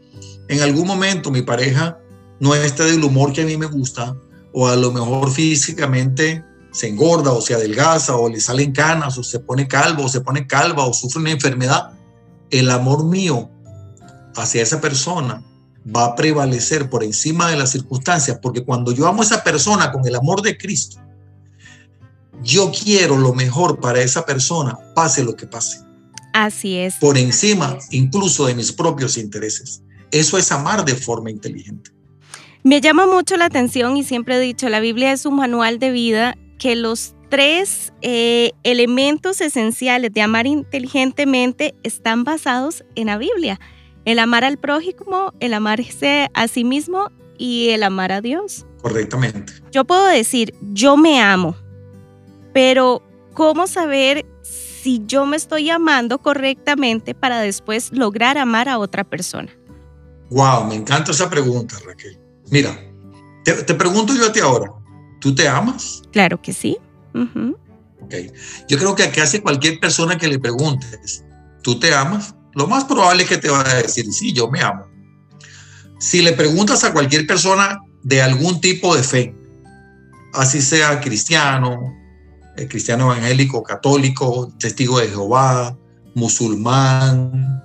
en 0.48 0.62
algún 0.62 0.88
momento 0.88 1.32
mi 1.32 1.42
pareja 1.42 2.00
no 2.40 2.56
esté 2.56 2.84
del 2.84 3.04
humor 3.04 3.34
que 3.34 3.42
a 3.42 3.46
mí 3.46 3.58
me 3.58 3.66
gusta, 3.66 4.16
o 4.54 4.68
a 4.68 4.76
lo 4.76 4.92
mejor 4.92 5.32
físicamente 5.32 6.44
se 6.72 6.88
engorda 6.88 7.32
o 7.32 7.42
se 7.42 7.54
adelgaza 7.54 8.16
o 8.16 8.30
le 8.30 8.40
salen 8.40 8.72
canas 8.72 9.18
o 9.18 9.24
se 9.24 9.40
pone 9.40 9.68
calvo 9.68 10.06
o 10.06 10.10
se 10.10 10.22
pone 10.22 10.48
calva 10.48 10.86
o 10.86 10.94
sufre 10.94 11.22
una 11.22 11.32
enfermedad, 11.32 11.92
el 12.50 12.72
amor 12.72 13.06
mío 13.06 13.50
hacia 14.36 14.64
esa 14.64 14.80
persona 14.80 15.44
va 15.96 16.06
a 16.06 16.16
prevalecer 16.16 16.90
por 16.90 17.04
encima 17.04 17.50
de 17.50 17.58
las 17.58 17.72
circunstancias, 17.72 18.40
porque 18.42 18.64
cuando 18.64 18.92
yo 18.92 19.08
amo 19.08 19.22
a 19.22 19.26
esa 19.26 19.44
persona 19.44 19.92
con 19.92 20.08
el 20.08 20.16
amor 20.16 20.42
de 20.42 20.58
Cristo, 20.58 21.00
yo 22.44 22.72
quiero 22.72 23.18
lo 23.18 23.34
mejor 23.34 23.80
para 23.80 24.02
esa 24.02 24.26
persona, 24.26 24.78
pase 24.96 25.24
lo 25.24 25.36
que 25.36 25.48
pase. 25.48 25.80
Así 26.34 26.78
es. 26.78 26.96
Por 26.96 27.18
encima 27.18 27.78
incluso 27.92 28.46
de 28.46 28.56
mis 28.56 28.72
propios 28.72 29.18
intereses. 29.18 29.82
Eso 30.12 30.38
es 30.38 30.52
amar 30.52 30.86
de 30.86 30.96
forma 30.96 31.30
inteligente. 31.30 31.92
Me 32.64 32.82
llama 32.82 33.08
mucho 33.08 33.38
la 33.38 33.46
atención 33.46 33.96
y 33.98 34.04
siempre 34.04 34.36
he 34.36 34.40
dicho, 34.40 34.70
la 34.70 34.80
Biblia 34.80 35.12
es 35.12 35.26
un 35.26 35.38
manual 35.38 35.80
de 35.80 35.92
vida 35.92 36.38
que 36.58 36.76
los 36.76 37.16
tres 37.30 37.94
eh, 38.02 38.52
elementos 38.64 39.40
esenciales 39.40 40.12
de 40.14 40.22
amar 40.22 40.46
inteligentemente 40.46 41.76
están 41.84 42.24
basados 42.24 42.84
en 42.96 43.08
la 43.08 43.18
Biblia. 43.18 43.60
El 44.04 44.20
amar 44.20 44.44
al 44.44 44.58
prójimo, 44.58 45.34
el 45.40 45.54
amarse 45.54 46.30
a 46.34 46.48
sí 46.48 46.64
mismo 46.64 47.12
y 47.38 47.70
el 47.70 47.84
amar 47.84 48.12
a 48.12 48.22
Dios. 48.22 48.66
Correctamente. 48.82 49.54
Yo 49.72 49.86
puedo 49.86 50.06
decir, 50.08 50.54
yo 50.74 50.98
me 50.98 51.22
amo, 51.22 51.56
pero 52.54 53.04
¿cómo 53.34 53.68
saber 53.68 54.26
si 54.42 55.02
yo 55.06 55.26
me 55.26 55.38
estoy 55.38 55.70
amando 55.70 56.20
correctamente 56.20 57.14
para 57.14 57.40
después 57.42 57.92
lograr 57.92 58.38
amar 58.38 58.70
a 58.70 58.78
otra 58.78 59.04
persona? 59.04 59.52
Wow, 60.30 60.66
me 60.66 60.76
encanta 60.76 61.12
esa 61.12 61.30
pregunta, 61.30 61.76
Raquel. 61.86 62.18
Mira, 62.52 62.80
te, 63.44 63.54
te 63.64 63.74
pregunto 63.74 64.14
yo 64.14 64.28
a 64.28 64.32
ti 64.32 64.40
ahora, 64.40 64.72
¿Tú 65.20 65.36
te 65.36 65.48
amas? 65.48 66.02
Claro 66.12 66.42
que 66.42 66.54
sí. 66.54 66.78
okay. 68.02 68.32
Yo 68.68 68.78
creo 68.78 68.96
que 68.96 69.04
aquí 69.04 69.20
hace 69.20 69.42
cualquier 69.42 69.80
persona 69.80 70.18
que 70.18 70.28
le 70.28 70.40
preguntes, 70.40 71.24
¿tú 71.62 71.80
te 71.80 71.94
amas? 71.94 72.36
Lo 72.56 72.68
más 72.68 72.86
probable 72.86 73.24
es 73.24 73.30
que 73.30 73.38
te 73.38 73.50
va 73.50 73.62
a 73.62 73.76
decir, 73.76 74.06
sí, 74.12 74.34
yo 74.34 74.50
me 74.50 74.62
amo. 74.62 74.86
Si 76.00 76.22
le 76.22 76.32
preguntas 76.32 76.84
a 76.84 76.94
cualquier 76.94 77.28
persona 77.28 77.80
de 78.04 78.22
algún 78.22 78.62
tipo 78.62 78.96
de 78.96 79.04
fe, 79.04 79.36
así 80.34 80.62
sea 80.62 81.02
cristiano, 81.02 81.94
eh, 82.60 82.68
cristiano 82.68 83.06
evangélico, 83.06 83.64
católico, 83.64 84.52
testigo 84.60 85.00
de 85.00 85.08
Jehová, 85.08 85.78
musulmán, 86.14 87.64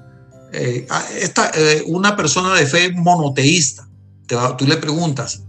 eh, 0.53 0.87
ah, 0.89 1.05
esta, 1.19 1.51
eh, 1.55 1.83
una 1.87 2.15
persona 2.15 2.55
de 2.55 2.65
fe 2.65 2.93
monoteísta, 2.93 3.89
tú 4.57 4.67
le 4.67 4.77
preguntas, 4.77 5.43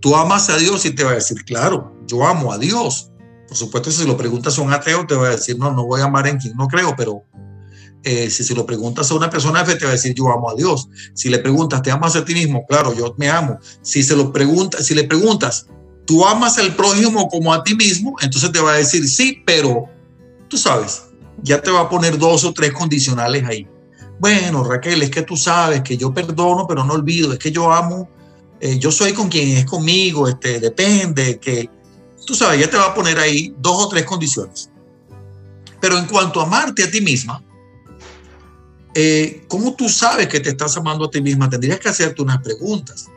Tú 0.00 0.14
amas 0.14 0.50
a 0.50 0.58
Dios 0.58 0.84
y 0.84 0.90
te 0.90 1.02
va 1.02 1.12
a 1.12 1.14
decir, 1.14 1.46
claro, 1.46 1.96
yo 2.06 2.26
amo 2.26 2.52
a 2.52 2.58
Dios. 2.58 3.10
Por 3.48 3.56
supuesto, 3.56 3.90
si 3.90 4.06
lo 4.06 4.18
preguntas 4.18 4.58
a 4.58 4.60
un 4.60 4.70
ateo, 4.70 5.06
te 5.06 5.14
va 5.14 5.28
a 5.28 5.30
decir, 5.30 5.58
no, 5.58 5.72
no 5.72 5.86
voy 5.86 6.02
a 6.02 6.04
amar 6.04 6.26
en 6.26 6.36
quien 6.36 6.54
no 6.58 6.68
creo, 6.68 6.94
pero 6.94 7.22
si 8.04 8.44
se 8.44 8.54
lo 8.54 8.66
preguntas 8.66 9.10
a 9.10 9.14
una 9.14 9.30
persona 9.30 9.64
de 9.64 9.72
fe, 9.72 9.78
te 9.78 9.86
va 9.86 9.92
a 9.92 9.94
decir, 9.94 10.12
yo 10.14 10.30
amo 10.30 10.50
a 10.50 10.54
Dios. 10.54 10.90
Si 11.14 11.30
le 11.30 11.38
preguntas, 11.38 11.80
¿te 11.80 11.90
amas 11.90 12.16
a 12.16 12.24
ti 12.26 12.34
mismo? 12.34 12.66
Claro, 12.68 12.92
yo 12.92 13.14
me 13.16 13.30
amo. 13.30 13.58
Si, 13.80 14.02
se 14.02 14.14
lo 14.14 14.30
pregunta, 14.30 14.82
si 14.82 14.94
le 14.94 15.04
preguntas, 15.04 15.68
¿tú 16.06 16.26
amas 16.26 16.58
al 16.58 16.74
prójimo 16.74 17.28
como 17.28 17.52
a 17.52 17.62
ti 17.62 17.74
mismo? 17.74 18.16
Entonces 18.20 18.50
te 18.52 18.60
va 18.60 18.72
a 18.72 18.76
decir, 18.76 19.08
sí, 19.08 19.42
pero 19.44 19.86
tú 20.48 20.56
sabes, 20.56 21.04
ya 21.42 21.60
te 21.60 21.70
va 21.70 21.80
a 21.80 21.88
poner 21.88 22.18
dos 22.18 22.44
o 22.44 22.52
tres 22.52 22.72
condicionales 22.72 23.44
ahí. 23.44 23.66
Bueno, 24.20 24.64
Raquel, 24.64 25.02
es 25.02 25.10
que 25.10 25.22
tú 25.22 25.36
sabes 25.36 25.82
que 25.82 25.96
yo 25.96 26.14
perdono, 26.14 26.66
pero 26.66 26.84
no 26.84 26.94
olvido, 26.94 27.32
es 27.32 27.38
que 27.38 27.50
yo 27.50 27.72
amo 27.72 28.08
eh, 28.64 28.78
yo 28.78 28.90
soy 28.90 29.12
con 29.12 29.28
quien 29.28 29.58
es 29.58 29.66
conmigo, 29.66 30.26
este, 30.26 30.58
depende, 30.58 31.38
que 31.38 31.68
tú 32.26 32.34
sabes, 32.34 32.60
ya 32.60 32.70
te 32.70 32.78
va 32.78 32.86
a 32.86 32.94
poner 32.94 33.18
ahí 33.18 33.54
dos 33.58 33.84
o 33.84 33.88
tres 33.88 34.04
condiciones. 34.04 34.70
Pero 35.80 35.98
en 35.98 36.06
cuanto 36.06 36.40
a 36.40 36.44
amarte 36.44 36.82
a 36.82 36.90
ti 36.90 37.02
misma, 37.02 37.42
eh, 38.94 39.44
¿cómo 39.48 39.74
tú 39.74 39.88
sabes 39.90 40.28
que 40.28 40.40
te 40.40 40.48
estás 40.48 40.76
amando 40.78 41.04
a 41.04 41.10
ti 41.10 41.20
misma? 41.20 41.50
Tendrías 41.50 41.78
que 41.78 41.90
hacerte 41.90 42.22
unas 42.22 42.38
preguntas. 42.42 43.10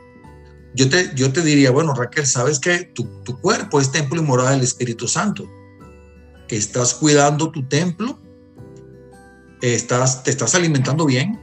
Yo 0.75 0.89
te, 0.89 1.11
yo 1.15 1.31
te 1.33 1.41
diría, 1.41 1.71
bueno, 1.71 1.93
Raquel, 1.93 2.25
sabes 2.25 2.59
que 2.59 2.85
tu, 2.93 3.05
tu 3.23 3.39
cuerpo 3.39 3.81
es 3.81 3.91
templo 3.91 4.21
y 4.21 4.23
morada 4.23 4.51
del 4.51 4.61
Espíritu 4.61 5.07
Santo. 5.07 5.49
¿Estás 6.49 6.93
cuidando 6.93 7.51
tu 7.51 7.67
templo? 7.67 8.19
¿Estás, 9.61 10.23
¿Te 10.23 10.31
estás 10.31 10.53
alimentando 10.55 11.05
bien? 11.05 11.39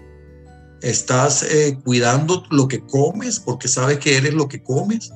estás 0.84 1.42
eh, 1.42 1.78
cuidando 1.82 2.44
lo 2.50 2.68
que 2.68 2.80
comes 2.80 3.40
porque 3.40 3.68
sabes 3.68 3.98
que 3.98 4.16
eres 4.16 4.34
lo 4.34 4.48
que 4.48 4.62
comes. 4.62 5.10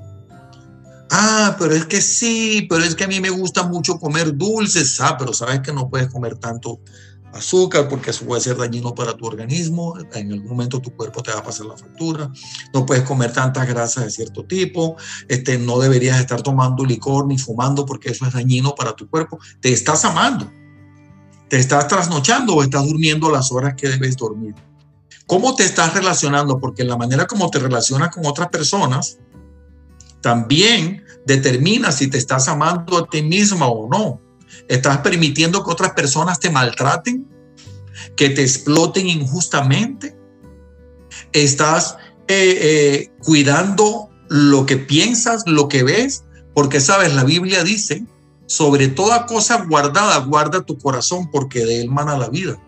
Ah, 1.10 1.56
pero 1.58 1.74
es 1.74 1.84
que 1.84 2.00
sí, 2.00 2.66
pero 2.68 2.84
es 2.84 2.94
que 2.94 3.04
a 3.04 3.08
mí 3.08 3.20
me 3.20 3.30
gusta 3.30 3.62
mucho 3.64 3.98
comer 3.98 4.36
dulces. 4.36 4.98
Ah, 5.00 5.16
pero 5.18 5.32
sabes 5.32 5.60
que 5.60 5.72
no 5.72 5.88
puedes 5.88 6.08
comer 6.08 6.36
tanto 6.36 6.80
azúcar 7.38 7.88
porque 7.88 8.10
eso 8.10 8.24
puede 8.24 8.40
ser 8.40 8.56
dañino 8.56 8.94
para 8.94 9.16
tu 9.16 9.26
organismo. 9.26 9.94
En 10.12 10.32
algún 10.32 10.48
momento 10.48 10.80
tu 10.80 10.94
cuerpo 10.94 11.22
te 11.22 11.32
va 11.32 11.38
a 11.38 11.42
pasar 11.42 11.66
la 11.66 11.76
factura. 11.76 12.30
No 12.74 12.84
puedes 12.84 13.04
comer 13.04 13.32
tantas 13.32 13.66
grasas 13.66 14.04
de 14.04 14.10
cierto 14.10 14.44
tipo. 14.44 14.96
Este, 15.28 15.58
no 15.58 15.78
deberías 15.78 16.20
estar 16.20 16.42
tomando 16.42 16.84
licor 16.84 17.26
ni 17.26 17.38
fumando 17.38 17.86
porque 17.86 18.10
eso 18.10 18.26
es 18.26 18.32
dañino 18.32 18.74
para 18.74 18.94
tu 18.94 19.08
cuerpo. 19.08 19.38
Te 19.60 19.72
estás 19.72 20.04
amando. 20.04 20.50
Te 21.48 21.58
estás 21.58 21.88
trasnochando 21.88 22.54
o 22.54 22.62
estás 22.62 22.84
durmiendo 22.84 23.30
las 23.30 23.50
horas 23.50 23.74
que 23.74 23.88
debes 23.88 24.16
dormir. 24.16 24.54
¿Cómo 25.26 25.54
te 25.54 25.64
estás 25.64 25.94
relacionando? 25.94 26.58
Porque 26.58 26.84
la 26.84 26.96
manera 26.96 27.26
como 27.26 27.50
te 27.50 27.58
relacionas 27.58 28.14
con 28.14 28.26
otras 28.26 28.48
personas 28.48 29.18
también 30.20 31.04
determina 31.26 31.92
si 31.92 32.08
te 32.08 32.18
estás 32.18 32.48
amando 32.48 32.98
a 32.98 33.08
ti 33.08 33.22
misma 33.22 33.68
o 33.68 33.88
no. 33.88 34.20
¿Estás 34.68 34.98
permitiendo 34.98 35.62
que 35.62 35.70
otras 35.70 35.92
personas 35.92 36.40
te 36.40 36.50
maltraten? 36.50 37.27
¿Que 38.18 38.30
te 38.30 38.42
exploten 38.42 39.08
injustamente? 39.08 40.18
¿Estás 41.32 41.96
eh, 42.26 42.58
eh, 42.60 43.12
cuidando 43.22 44.10
lo 44.28 44.66
que 44.66 44.76
piensas, 44.76 45.44
lo 45.46 45.68
que 45.68 45.84
ves? 45.84 46.24
Porque 46.52 46.80
sabes, 46.80 47.14
la 47.14 47.22
Biblia 47.22 47.62
dice, 47.62 48.04
sobre 48.46 48.88
toda 48.88 49.24
cosa 49.26 49.64
guardada, 49.68 50.18
guarda 50.18 50.66
tu 50.66 50.76
corazón 50.78 51.30
porque 51.30 51.64
de 51.64 51.82
él 51.82 51.90
mana 51.90 52.18
la 52.18 52.28
vida. 52.28 52.60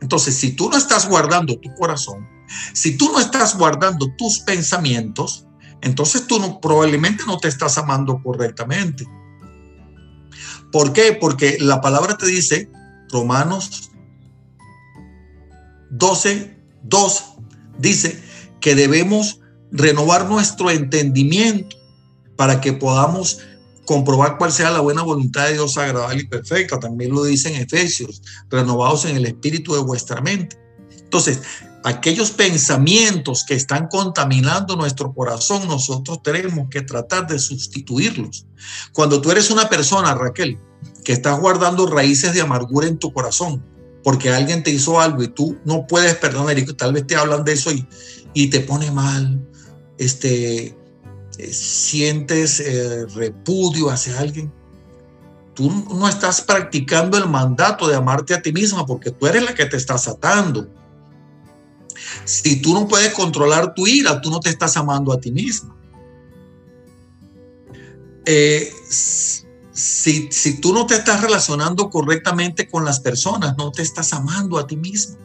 Entonces, 0.00 0.34
si 0.34 0.56
tú 0.56 0.68
no 0.68 0.76
estás 0.76 1.08
guardando 1.08 1.56
tu 1.60 1.72
corazón, 1.74 2.28
si 2.72 2.96
tú 2.96 3.12
no 3.12 3.20
estás 3.20 3.56
guardando 3.56 4.08
tus 4.18 4.40
pensamientos, 4.40 5.46
entonces 5.80 6.26
tú 6.26 6.40
no, 6.40 6.60
probablemente 6.60 7.22
no 7.24 7.38
te 7.38 7.46
estás 7.46 7.78
amando 7.78 8.20
correctamente. 8.20 9.06
¿Por 10.72 10.92
qué? 10.92 11.16
Porque 11.20 11.56
la 11.60 11.80
palabra 11.80 12.16
te 12.16 12.26
dice, 12.26 12.68
Romanos 13.12 13.92
12, 15.90 16.56
2, 16.84 17.24
dice 17.78 18.22
que 18.60 18.74
debemos 18.74 19.40
renovar 19.70 20.28
nuestro 20.28 20.70
entendimiento 20.70 21.76
para 22.36 22.60
que 22.60 22.72
podamos 22.72 23.40
comprobar 23.84 24.36
cuál 24.36 24.52
sea 24.52 24.70
la 24.70 24.80
buena 24.80 25.02
voluntad 25.02 25.46
de 25.46 25.54
Dios 25.54 25.78
agradable 25.78 26.22
y 26.22 26.26
perfecta. 26.26 26.78
También 26.78 27.12
lo 27.12 27.24
dice 27.24 27.48
en 27.48 27.62
Efesios, 27.62 28.22
renovados 28.50 29.04
en 29.06 29.16
el 29.16 29.26
espíritu 29.26 29.74
de 29.74 29.80
vuestra 29.80 30.20
mente. 30.20 30.58
Entonces, 30.90 31.40
aquellos 31.84 32.30
pensamientos 32.30 33.44
que 33.44 33.54
están 33.54 33.88
contaminando 33.88 34.76
nuestro 34.76 35.14
corazón, 35.14 35.66
nosotros 35.66 36.22
tenemos 36.22 36.68
que 36.70 36.82
tratar 36.82 37.26
de 37.26 37.38
sustituirlos. 37.38 38.46
Cuando 38.92 39.20
tú 39.22 39.30
eres 39.30 39.50
una 39.50 39.70
persona, 39.70 40.14
Raquel, 40.14 40.58
que 41.02 41.12
estás 41.14 41.40
guardando 41.40 41.86
raíces 41.86 42.34
de 42.34 42.42
amargura 42.42 42.86
en 42.86 42.98
tu 42.98 43.12
corazón, 43.12 43.64
porque 44.02 44.30
alguien 44.30 44.62
te 44.62 44.70
hizo 44.70 45.00
algo 45.00 45.22
y 45.22 45.28
tú 45.28 45.56
no 45.64 45.86
puedes 45.86 46.14
perdonar 46.16 46.58
y 46.58 46.64
tal 46.74 46.92
vez 46.92 47.06
te 47.06 47.16
hablan 47.16 47.44
de 47.44 47.52
eso 47.52 47.70
y, 47.72 47.86
y 48.32 48.48
te 48.48 48.60
pone 48.60 48.90
mal, 48.90 49.40
este, 49.98 50.76
eh, 51.38 51.52
sientes 51.52 52.60
eh, 52.60 53.06
repudio 53.14 53.90
hacia 53.90 54.18
alguien, 54.18 54.52
tú 55.54 55.70
no 55.70 56.08
estás 56.08 56.40
practicando 56.40 57.18
el 57.18 57.28
mandato 57.28 57.88
de 57.88 57.96
amarte 57.96 58.34
a 58.34 58.42
ti 58.42 58.52
misma 58.52 58.86
porque 58.86 59.10
tú 59.10 59.26
eres 59.26 59.42
la 59.42 59.54
que 59.54 59.66
te 59.66 59.76
estás 59.76 60.08
atando. 60.08 60.68
Si 62.24 62.60
tú 62.62 62.74
no 62.74 62.86
puedes 62.86 63.12
controlar 63.12 63.74
tu 63.74 63.86
ira, 63.86 64.20
tú 64.20 64.30
no 64.30 64.40
te 64.40 64.50
estás 64.50 64.76
amando 64.76 65.12
a 65.12 65.20
ti 65.20 65.30
misma. 65.30 65.76
Eh, 68.24 68.70
si, 69.78 70.28
si 70.32 70.60
tú 70.60 70.72
no 70.72 70.86
te 70.86 70.96
estás 70.96 71.20
relacionando 71.20 71.88
correctamente 71.88 72.68
con 72.68 72.84
las 72.84 72.98
personas, 72.98 73.56
no 73.56 73.70
te 73.70 73.82
estás 73.82 74.12
amando 74.12 74.58
a 74.58 74.66
ti 74.66 74.76
misma. 74.76 75.16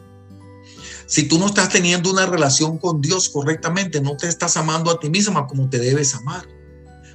Si 1.06 1.24
tú 1.24 1.38
no 1.38 1.46
estás 1.46 1.70
teniendo 1.70 2.10
una 2.12 2.24
relación 2.24 2.78
con 2.78 3.00
Dios 3.00 3.28
correctamente, 3.28 4.00
no 4.00 4.16
te 4.16 4.28
estás 4.28 4.56
amando 4.56 4.92
a 4.92 5.00
ti 5.00 5.10
misma 5.10 5.48
como 5.48 5.68
te 5.68 5.78
debes 5.78 6.14
amar. 6.14 6.46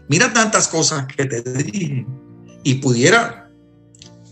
Mira 0.10 0.34
tantas 0.34 0.68
cosas 0.68 1.08
que 1.08 1.26
te 1.26 1.42
dije 1.42 2.06
y 2.64 2.76
pudiera, 2.76 3.50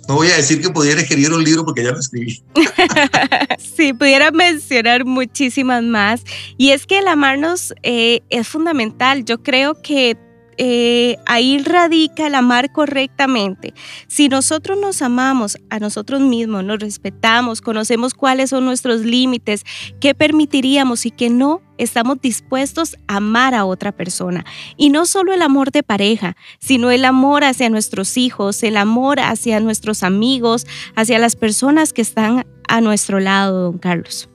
no 0.09 0.15
voy 0.15 0.27
a 0.27 0.35
decir 0.35 0.61
que 0.61 0.69
pudiera 0.69 0.99
escribir 0.99 1.31
un 1.31 1.43
libro 1.43 1.63
porque 1.63 1.85
ya 1.85 1.91
lo 1.91 1.99
escribí. 1.99 2.43
sí, 3.77 3.93
pudiera 3.93 4.31
mencionar 4.31 5.05
muchísimas 5.05 5.81
más. 5.81 6.23
Y 6.57 6.71
es 6.71 6.85
que 6.85 6.99
el 6.99 7.07
amarnos 7.07 7.73
eh, 7.83 8.21
es 8.29 8.47
fundamental. 8.49 9.23
Yo 9.23 9.41
creo 9.41 9.81
que 9.81 10.17
eh, 10.57 11.17
ahí 11.25 11.59
radica 11.59 12.27
el 12.27 12.35
amar 12.35 12.71
correctamente. 12.71 13.73
Si 14.07 14.27
nosotros 14.27 14.77
nos 14.79 15.01
amamos 15.01 15.57
a 15.69 15.79
nosotros 15.79 16.21
mismos, 16.21 16.63
nos 16.63 16.79
respetamos, 16.79 17.61
conocemos 17.61 18.13
cuáles 18.13 18.49
son 18.49 18.65
nuestros 18.65 19.01
límites, 19.01 19.63
qué 19.99 20.15
permitiríamos 20.15 21.05
y 21.05 21.11
qué 21.11 21.29
no, 21.29 21.61
estamos 21.77 22.19
dispuestos 22.21 22.97
a 23.07 23.17
amar 23.17 23.53
a 23.53 23.65
otra 23.65 23.91
persona. 23.91 24.45
Y 24.77 24.89
no 24.89 25.05
solo 25.05 25.33
el 25.33 25.41
amor 25.41 25.71
de 25.71 25.83
pareja, 25.83 26.35
sino 26.59 26.91
el 26.91 27.05
amor 27.05 27.43
hacia 27.43 27.69
nuestros 27.69 28.17
hijos, 28.17 28.63
el 28.63 28.77
amor 28.77 29.19
hacia 29.19 29.59
nuestros 29.59 30.03
amigos, 30.03 30.65
hacia 30.95 31.19
las 31.19 31.35
personas 31.35 31.93
que 31.93 32.01
están 32.01 32.47
a 32.67 32.81
nuestro 32.81 33.19
lado, 33.19 33.63
don 33.63 33.77
Carlos. 33.77 34.29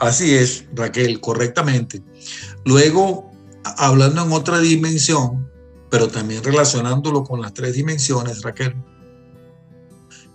Así 0.00 0.34
es, 0.34 0.66
Raquel, 0.74 1.20
correctamente. 1.20 2.02
Luego, 2.64 3.33
hablando 3.64 4.22
en 4.22 4.32
otra 4.32 4.58
dimensión, 4.58 5.50
pero 5.90 6.08
también 6.08 6.42
relacionándolo 6.42 7.24
con 7.24 7.40
las 7.40 7.54
tres 7.54 7.74
dimensiones, 7.74 8.42
Raquel, 8.42 8.74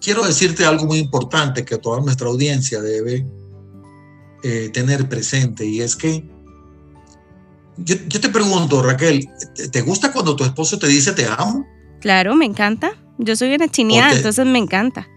quiero 0.02 0.26
decirte 0.26 0.66
algo 0.66 0.86
muy 0.86 1.00
importante 1.00 1.66
que 1.66 1.78
toda 1.78 2.02
nuestra 2.02 2.28
audiencia 2.28 2.82
debe 2.82 3.26
eh, 4.44 4.70
tener 4.74 5.08
presente 5.10 5.66
y 5.66 5.82
es 5.82 5.96
que 5.96 6.26
yo, 7.86 8.20
te 8.20 8.30
pregunto, 8.30 8.82
Raquel, 8.84 9.26
¿te 9.72 9.82
gusta 9.82 10.12
cuando 10.12 10.36
tu 10.36 10.44
esposo 10.44 10.78
te 10.78 10.88
dice 10.88 11.14
te 11.14 11.26
amo? 11.26 11.66
Claro, 12.02 12.36
me 12.36 12.46
encanta. 12.46 12.92
Yo 13.18 13.36
soy 13.36 13.54
una 13.54 13.70
chineada, 13.70 14.16
entonces 14.16 14.46
me 14.46 14.60
encanta. 14.60 15.08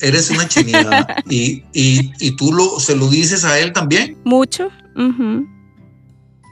Eres 0.00 0.30
una 0.30 0.48
chineada 0.48 1.06
y, 1.30 1.62
y, 1.72 2.36
tú 2.36 2.52
lo, 2.52 2.80
se 2.80 2.96
lo 2.96 3.08
dices 3.08 3.44
a 3.44 3.58
él 3.60 3.72
también. 3.72 4.18
Mucho. 4.24 4.68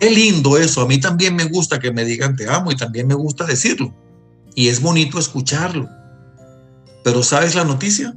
Qué 0.00 0.10
lindo 0.10 0.56
eso. 0.56 0.80
A 0.80 0.86
mí 0.86 0.98
también 0.98 1.36
me 1.36 1.44
gusta 1.44 1.78
que 1.78 1.92
me 1.92 2.06
digan 2.06 2.34
te 2.34 2.48
amo 2.48 2.72
y 2.72 2.76
también 2.76 3.06
me 3.06 3.14
gusta 3.14 3.44
decirlo. 3.44 3.94
Y 4.54 4.68
es 4.68 4.80
bonito 4.80 5.18
escucharlo. 5.18 5.88
Pero 7.04 7.22
¿sabes 7.22 7.54
la 7.54 7.64
noticia? 7.64 8.16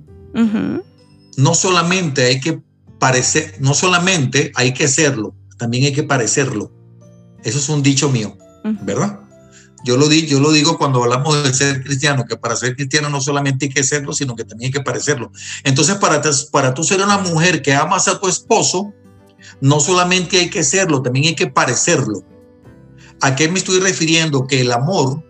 No 1.37 1.53
solamente 1.53 2.23
hay 2.23 2.39
que 2.39 2.61
parecer, 2.99 3.55
no 3.59 3.73
solamente 3.73 4.51
hay 4.55 4.73
que 4.73 4.87
serlo, 4.87 5.35
también 5.57 5.83
hay 5.85 5.93
que 5.93 6.03
parecerlo. 6.03 6.71
Eso 7.43 7.57
es 7.57 7.69
un 7.69 7.83
dicho 7.83 8.09
mío, 8.09 8.37
¿verdad? 8.81 9.19
Yo 9.83 9.97
lo, 9.97 10.07
di, 10.07 10.25
yo 10.25 10.39
lo 10.39 10.51
digo 10.51 10.77
cuando 10.77 11.03
hablamos 11.03 11.43
de 11.43 11.53
ser 11.53 11.83
cristiano, 11.83 12.23
que 12.25 12.37
para 12.37 12.55
ser 12.55 12.75
cristiano 12.77 13.09
no 13.09 13.19
solamente 13.19 13.65
hay 13.65 13.73
que 13.73 13.83
serlo, 13.83 14.13
sino 14.13 14.35
que 14.35 14.45
también 14.45 14.69
hay 14.69 14.71
que 14.71 14.79
parecerlo. 14.79 15.31
Entonces, 15.65 15.95
para, 15.95 16.21
para 16.51 16.73
tú 16.73 16.85
ser 16.85 17.01
una 17.01 17.17
mujer 17.17 17.61
que 17.61 17.73
amas 17.73 18.07
a 18.07 18.19
tu 18.19 18.29
esposo, 18.29 18.93
no 19.61 19.79
solamente 19.79 20.39
hay 20.39 20.49
que 20.49 20.63
serlo, 20.63 21.01
también 21.01 21.25
hay 21.25 21.35
que 21.35 21.47
parecerlo. 21.47 22.23
¿A 23.21 23.35
qué 23.35 23.47
me 23.47 23.59
estoy 23.59 23.79
refiriendo? 23.79 24.47
Que 24.47 24.61
el 24.61 24.71
amor, 24.71 25.23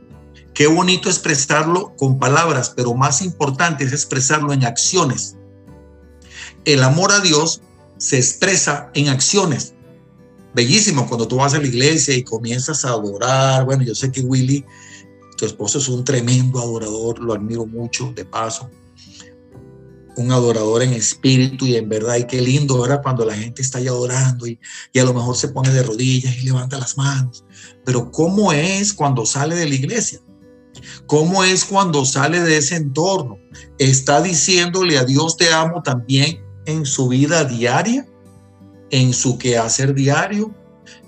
qué 0.53 0.67
bonito 0.67 1.09
expresarlo 1.09 1.95
con 1.97 2.19
palabras, 2.19 2.73
pero 2.75 2.93
más 2.93 3.21
importante 3.21 3.83
es 3.83 3.93
expresarlo 3.93 4.53
en 4.53 4.65
acciones. 4.65 5.35
El 6.65 6.83
amor 6.83 7.11
a 7.11 7.19
Dios 7.19 7.61
se 7.97 8.17
expresa 8.17 8.89
en 8.93 9.09
acciones. 9.09 9.73
Bellísimo 10.55 11.07
cuando 11.07 11.27
tú 11.27 11.37
vas 11.37 11.53
a 11.53 11.59
la 11.59 11.67
iglesia 11.67 12.15
y 12.15 12.23
comienzas 12.23 12.85
a 12.85 12.89
adorar. 12.89 13.65
Bueno, 13.65 13.83
yo 13.83 13.95
sé 13.95 14.11
que 14.11 14.21
Willy, 14.21 14.63
tu 15.37 15.45
esposo 15.45 15.79
es 15.79 15.87
un 15.87 16.03
tremendo 16.03 16.59
adorador, 16.59 17.19
lo 17.19 17.33
admiro 17.33 17.65
mucho, 17.65 18.11
de 18.15 18.23
paso 18.23 18.69
un 20.15 20.31
adorador 20.31 20.83
en 20.83 20.93
espíritu 20.93 21.65
y 21.65 21.75
en 21.75 21.89
verdad. 21.89 22.17
Y 22.17 22.25
qué 22.25 22.41
lindo 22.41 22.85
era 22.85 23.01
cuando 23.01 23.25
la 23.25 23.35
gente 23.35 23.61
está 23.61 23.79
ahí 23.79 23.87
adorando 23.87 24.47
y, 24.47 24.59
y, 24.91 24.99
a 24.99 25.03
lo 25.03 25.13
mejor 25.13 25.35
se 25.35 25.49
pone 25.49 25.71
de 25.71 25.83
rodillas 25.83 26.35
y 26.37 26.43
levanta 26.43 26.79
las 26.79 26.97
manos. 26.97 27.43
Pero 27.85 28.11
¿cómo 28.11 28.53
es 28.53 28.93
cuando 28.93 29.25
sale 29.25 29.55
de 29.55 29.67
la 29.67 29.75
iglesia? 29.75 30.19
¿Cómo 31.05 31.43
es 31.43 31.65
cuando 31.65 32.05
sale 32.05 32.41
de 32.41 32.57
ese 32.57 32.75
entorno? 32.75 33.37
¿Está 33.77 34.21
diciéndole 34.21 34.97
a 34.97 35.05
Dios 35.05 35.37
te 35.37 35.51
amo 35.51 35.81
también 35.83 36.39
en 36.65 36.85
su 36.85 37.07
vida 37.07 37.43
diaria? 37.45 38.07
¿En 38.89 39.13
su 39.13 39.37
quehacer 39.37 39.93
diario? 39.93 40.53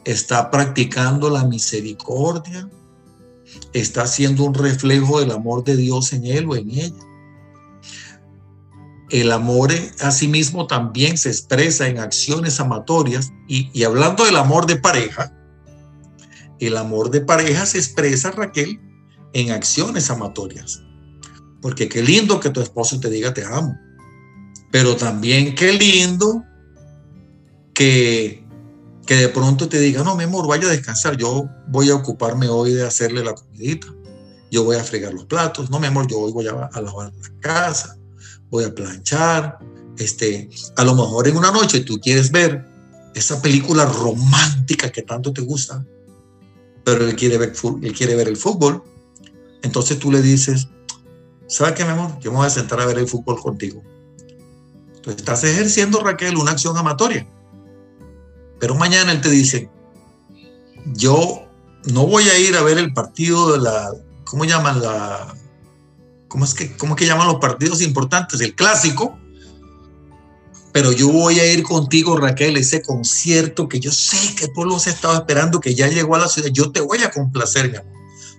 ¿Está 0.05 0.51
practicando 0.51 1.29
la 1.29 1.45
misericordia? 1.45 2.69
¿Está 3.73 4.03
haciendo 4.03 4.43
un 4.43 4.53
reflejo 4.53 5.19
del 5.19 5.31
amor 5.31 5.63
de 5.63 5.75
Dios 5.75 6.13
en 6.13 6.25
él 6.25 6.47
o 6.49 6.55
en 6.55 6.69
ella? 6.69 6.93
El 9.09 9.31
amor 9.31 9.71
a 10.01 10.11
sí 10.11 10.27
mismo 10.27 10.65
también 10.65 11.17
se 11.17 11.29
expresa 11.29 11.87
en 11.87 11.99
acciones 11.99 12.59
amatorias 12.59 13.31
y, 13.47 13.83
hablando 13.83 14.25
del 14.25 14.35
amor 14.35 14.65
de 14.65 14.77
pareja, 14.77 15.31
el 16.59 16.75
amor 16.77 17.11
de 17.11 17.21
pareja 17.21 17.65
se 17.67 17.77
expresa, 17.77 18.31
Raquel, 18.31 18.79
en 19.33 19.51
acciones 19.51 20.09
amatorias. 20.09 20.81
Porque 21.61 21.87
qué 21.87 22.01
lindo 22.01 22.39
que 22.39 22.49
tu 22.49 22.61
esposo 22.61 22.99
te 22.99 23.09
diga 23.09 23.33
te 23.33 23.45
amo. 23.45 23.77
Pero 24.71 24.95
también 24.95 25.53
qué 25.53 25.73
lindo 25.73 26.43
que, 27.73 28.43
que 29.05 29.15
de 29.15 29.29
pronto 29.29 29.69
te 29.69 29.79
diga, 29.79 30.03
no, 30.03 30.15
mi 30.15 30.23
amor, 30.23 30.47
vaya 30.47 30.67
a 30.67 30.71
descansar. 30.71 31.15
Yo 31.15 31.47
voy 31.67 31.91
a 31.91 31.95
ocuparme 31.95 32.47
hoy 32.47 32.73
de 32.73 32.85
hacerle 32.85 33.23
la 33.23 33.35
comidita. 33.35 33.87
Yo 34.49 34.63
voy 34.63 34.77
a 34.77 34.83
fregar 34.83 35.13
los 35.13 35.25
platos. 35.25 35.69
No, 35.69 35.79
mi 35.79 35.87
amor, 35.87 36.07
yo 36.07 36.19
hoy 36.19 36.31
voy 36.31 36.47
a, 36.47 36.51
a 36.51 36.81
lavar 36.81 37.13
la 37.13 37.39
casa 37.39 37.97
voy 38.55 38.63
a 38.63 38.73
planchar, 38.73 39.59
este, 39.97 40.49
a 40.75 40.83
lo 40.83 40.95
mejor 40.95 41.27
en 41.27 41.37
una 41.37 41.51
noche 41.51 41.81
tú 41.81 41.99
quieres 41.99 42.31
ver 42.31 42.65
esa 43.13 43.41
película 43.41 43.85
romántica 43.85 44.91
que 44.91 45.01
tanto 45.01 45.31
te 45.31 45.41
gusta, 45.41 45.85
pero 46.83 47.05
él 47.05 47.15
quiere 47.15 47.37
ver, 47.37 47.53
él 47.81 47.93
quiere 47.93 48.15
ver 48.15 48.27
el 48.27 48.37
fútbol, 48.37 48.83
entonces 49.61 49.99
tú 49.99 50.11
le 50.11 50.21
dices, 50.21 50.69
¿sabes 51.47 51.73
qué, 51.73 51.83
mi 51.83 51.91
amor? 51.91 52.19
Yo 52.19 52.31
me 52.31 52.37
voy 52.37 52.47
a 52.47 52.49
sentar 52.49 52.79
a 52.79 52.85
ver 52.85 52.97
el 52.97 53.07
fútbol 53.07 53.39
contigo. 53.41 53.81
Entonces 54.95 55.17
estás 55.17 55.43
ejerciendo, 55.43 56.01
Raquel, 56.01 56.37
una 56.37 56.51
acción 56.51 56.77
amatoria. 56.77 57.27
Pero 58.59 58.75
mañana 58.75 59.11
él 59.11 59.21
te 59.21 59.29
dice, 59.29 59.69
yo 60.93 61.43
no 61.85 62.05
voy 62.07 62.23
a 62.29 62.39
ir 62.39 62.55
a 62.55 62.63
ver 62.63 62.77
el 62.77 62.93
partido 62.93 63.53
de 63.53 63.59
la, 63.59 63.91
¿cómo 64.23 64.45
llaman? 64.45 64.81
La, 64.81 65.35
¿cómo 66.35 66.43
es 66.43 66.53
que, 66.53 66.75
cómo 66.75 66.97
que 66.97 67.05
llaman 67.05 67.27
los 67.27 67.37
partidos 67.37 67.81
importantes? 67.81 68.41
El 68.41 68.55
clásico. 68.55 69.17
Pero 70.73 70.91
yo 70.91 71.09
voy 71.09 71.39
a 71.39 71.49
ir 71.49 71.63
contigo, 71.63 72.17
Raquel, 72.17 72.57
ese 72.57 72.81
concierto 72.81 73.69
que 73.69 73.79
yo 73.79 73.89
sé 73.89 74.35
que 74.35 74.43
el 74.43 74.51
pueblo 74.51 74.77
se 74.77 74.89
estaba 74.89 75.15
esperando, 75.15 75.61
que 75.61 75.73
ya 75.75 75.87
llegó 75.87 76.13
a 76.13 76.19
la 76.19 76.27
ciudad. 76.27 76.49
Yo 76.51 76.73
te 76.73 76.81
voy 76.81 76.97
a 77.03 77.09
complacer, 77.09 77.71
mi 77.71 77.77
amor. 77.77 77.93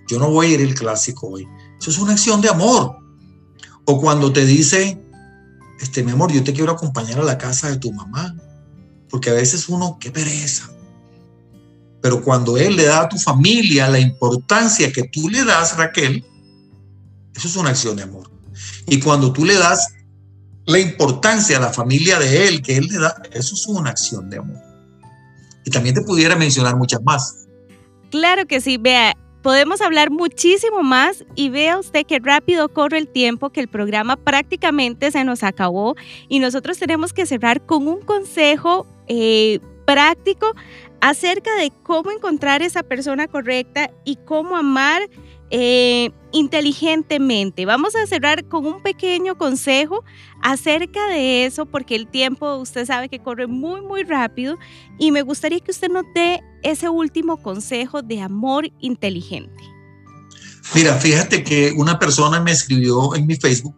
Yo 0.07 0.19
no 0.19 0.29
voy 0.29 0.45
a 0.45 0.49
ir 0.51 0.61
el 0.61 0.75
clásico 0.75 1.25
hoy. 1.27 1.47
Eso 1.81 1.89
es 1.89 1.97
una 1.97 2.11
acción 2.11 2.39
de 2.39 2.49
amor. 2.49 2.97
O 3.85 3.99
cuando 3.99 4.31
te 4.31 4.45
dice, 4.45 5.01
este, 5.81 6.03
mi 6.03 6.11
amor, 6.11 6.31
yo 6.31 6.43
te 6.43 6.53
quiero 6.53 6.73
acompañar 6.73 7.17
a 7.19 7.23
la 7.23 7.39
casa 7.39 7.71
de 7.71 7.77
tu 7.77 7.91
mamá. 7.93 8.35
Porque 9.09 9.31
a 9.31 9.33
veces 9.33 9.69
uno, 9.69 9.97
qué 9.99 10.11
pereza. 10.11 10.69
Pero 12.03 12.21
cuando 12.21 12.57
Él 12.57 12.75
le 12.75 12.85
da 12.85 13.01
a 13.01 13.09
tu 13.09 13.17
familia 13.17 13.89
la 13.89 13.97
importancia 13.97 14.93
que 14.93 15.09
tú 15.11 15.29
le 15.29 15.43
das, 15.43 15.75
Raquel, 15.75 16.23
eso 17.37 17.47
es 17.47 17.55
una 17.55 17.69
acción 17.69 17.95
de 17.95 18.03
amor. 18.03 18.29
Y 18.87 18.99
cuando 18.99 19.31
tú 19.31 19.45
le 19.45 19.53
das 19.53 19.93
la 20.65 20.79
importancia 20.79 21.57
a 21.57 21.61
la 21.61 21.71
familia 21.71 22.19
de 22.19 22.47
Él, 22.47 22.61
que 22.61 22.77
Él 22.77 22.87
le 22.87 22.99
da, 22.99 23.15
eso 23.31 23.53
es 23.53 23.67
una 23.67 23.91
acción 23.91 24.29
de 24.29 24.39
amor. 24.39 24.57
Y 25.63 25.69
también 25.69 25.95
te 25.95 26.01
pudiera 26.01 26.35
mencionar 26.35 26.75
muchas 26.75 27.01
más. 27.03 27.47
Claro 28.09 28.47
que 28.47 28.59
sí, 28.59 28.77
vea, 28.77 29.15
podemos 29.43 29.81
hablar 29.81 30.09
muchísimo 30.09 30.81
más 30.81 31.23
y 31.35 31.49
vea 31.49 31.77
usted 31.77 32.05
qué 32.05 32.19
rápido 32.19 32.69
corre 32.69 32.97
el 32.97 33.07
tiempo 33.07 33.51
que 33.51 33.59
el 33.59 33.67
programa 33.67 34.15
prácticamente 34.15 35.11
se 35.11 35.23
nos 35.23 35.43
acabó 35.43 35.95
y 36.27 36.39
nosotros 36.39 36.79
tenemos 36.79 37.13
que 37.13 37.25
cerrar 37.25 37.65
con 37.65 37.87
un 37.87 38.01
consejo 38.01 38.87
eh, 39.07 39.59
práctico 39.85 40.53
acerca 41.01 41.55
de 41.55 41.71
cómo 41.83 42.11
encontrar 42.11 42.61
esa 42.61 42.81
persona 42.83 43.27
correcta 43.27 43.91
y 44.03 44.15
cómo 44.25 44.57
amar 44.57 45.01
eh, 45.49 46.11
inteligentemente. 46.31 47.65
Vamos 47.65 47.95
a 47.95 48.05
cerrar 48.05 48.45
con 48.47 48.65
un 48.65 48.81
pequeño 48.81 49.37
consejo 49.37 50.03
acerca 50.41 51.07
de 51.07 51.45
eso, 51.45 51.65
porque 51.65 51.95
el 51.95 52.07
tiempo 52.07 52.55
usted 52.57 52.85
sabe 52.85 53.09
que 53.09 53.19
corre 53.19 53.47
muy, 53.47 53.81
muy 53.81 54.03
rápido 54.03 54.57
y 54.99 55.11
me 55.11 55.21
gustaría 55.21 55.59
que 55.59 55.71
usted 55.71 55.89
nos 55.89 56.03
dé 56.13 56.41
ese 56.63 56.89
último 56.89 57.41
consejo 57.41 58.01
de 58.01 58.21
amor 58.21 58.69
inteligente. 58.79 59.63
Mira, 60.75 60.95
fíjate 60.95 61.43
que 61.43 61.73
una 61.77 61.97
persona 61.97 62.41
me 62.41 62.51
escribió 62.51 63.15
en 63.15 63.25
mi 63.25 63.35
Facebook 63.35 63.75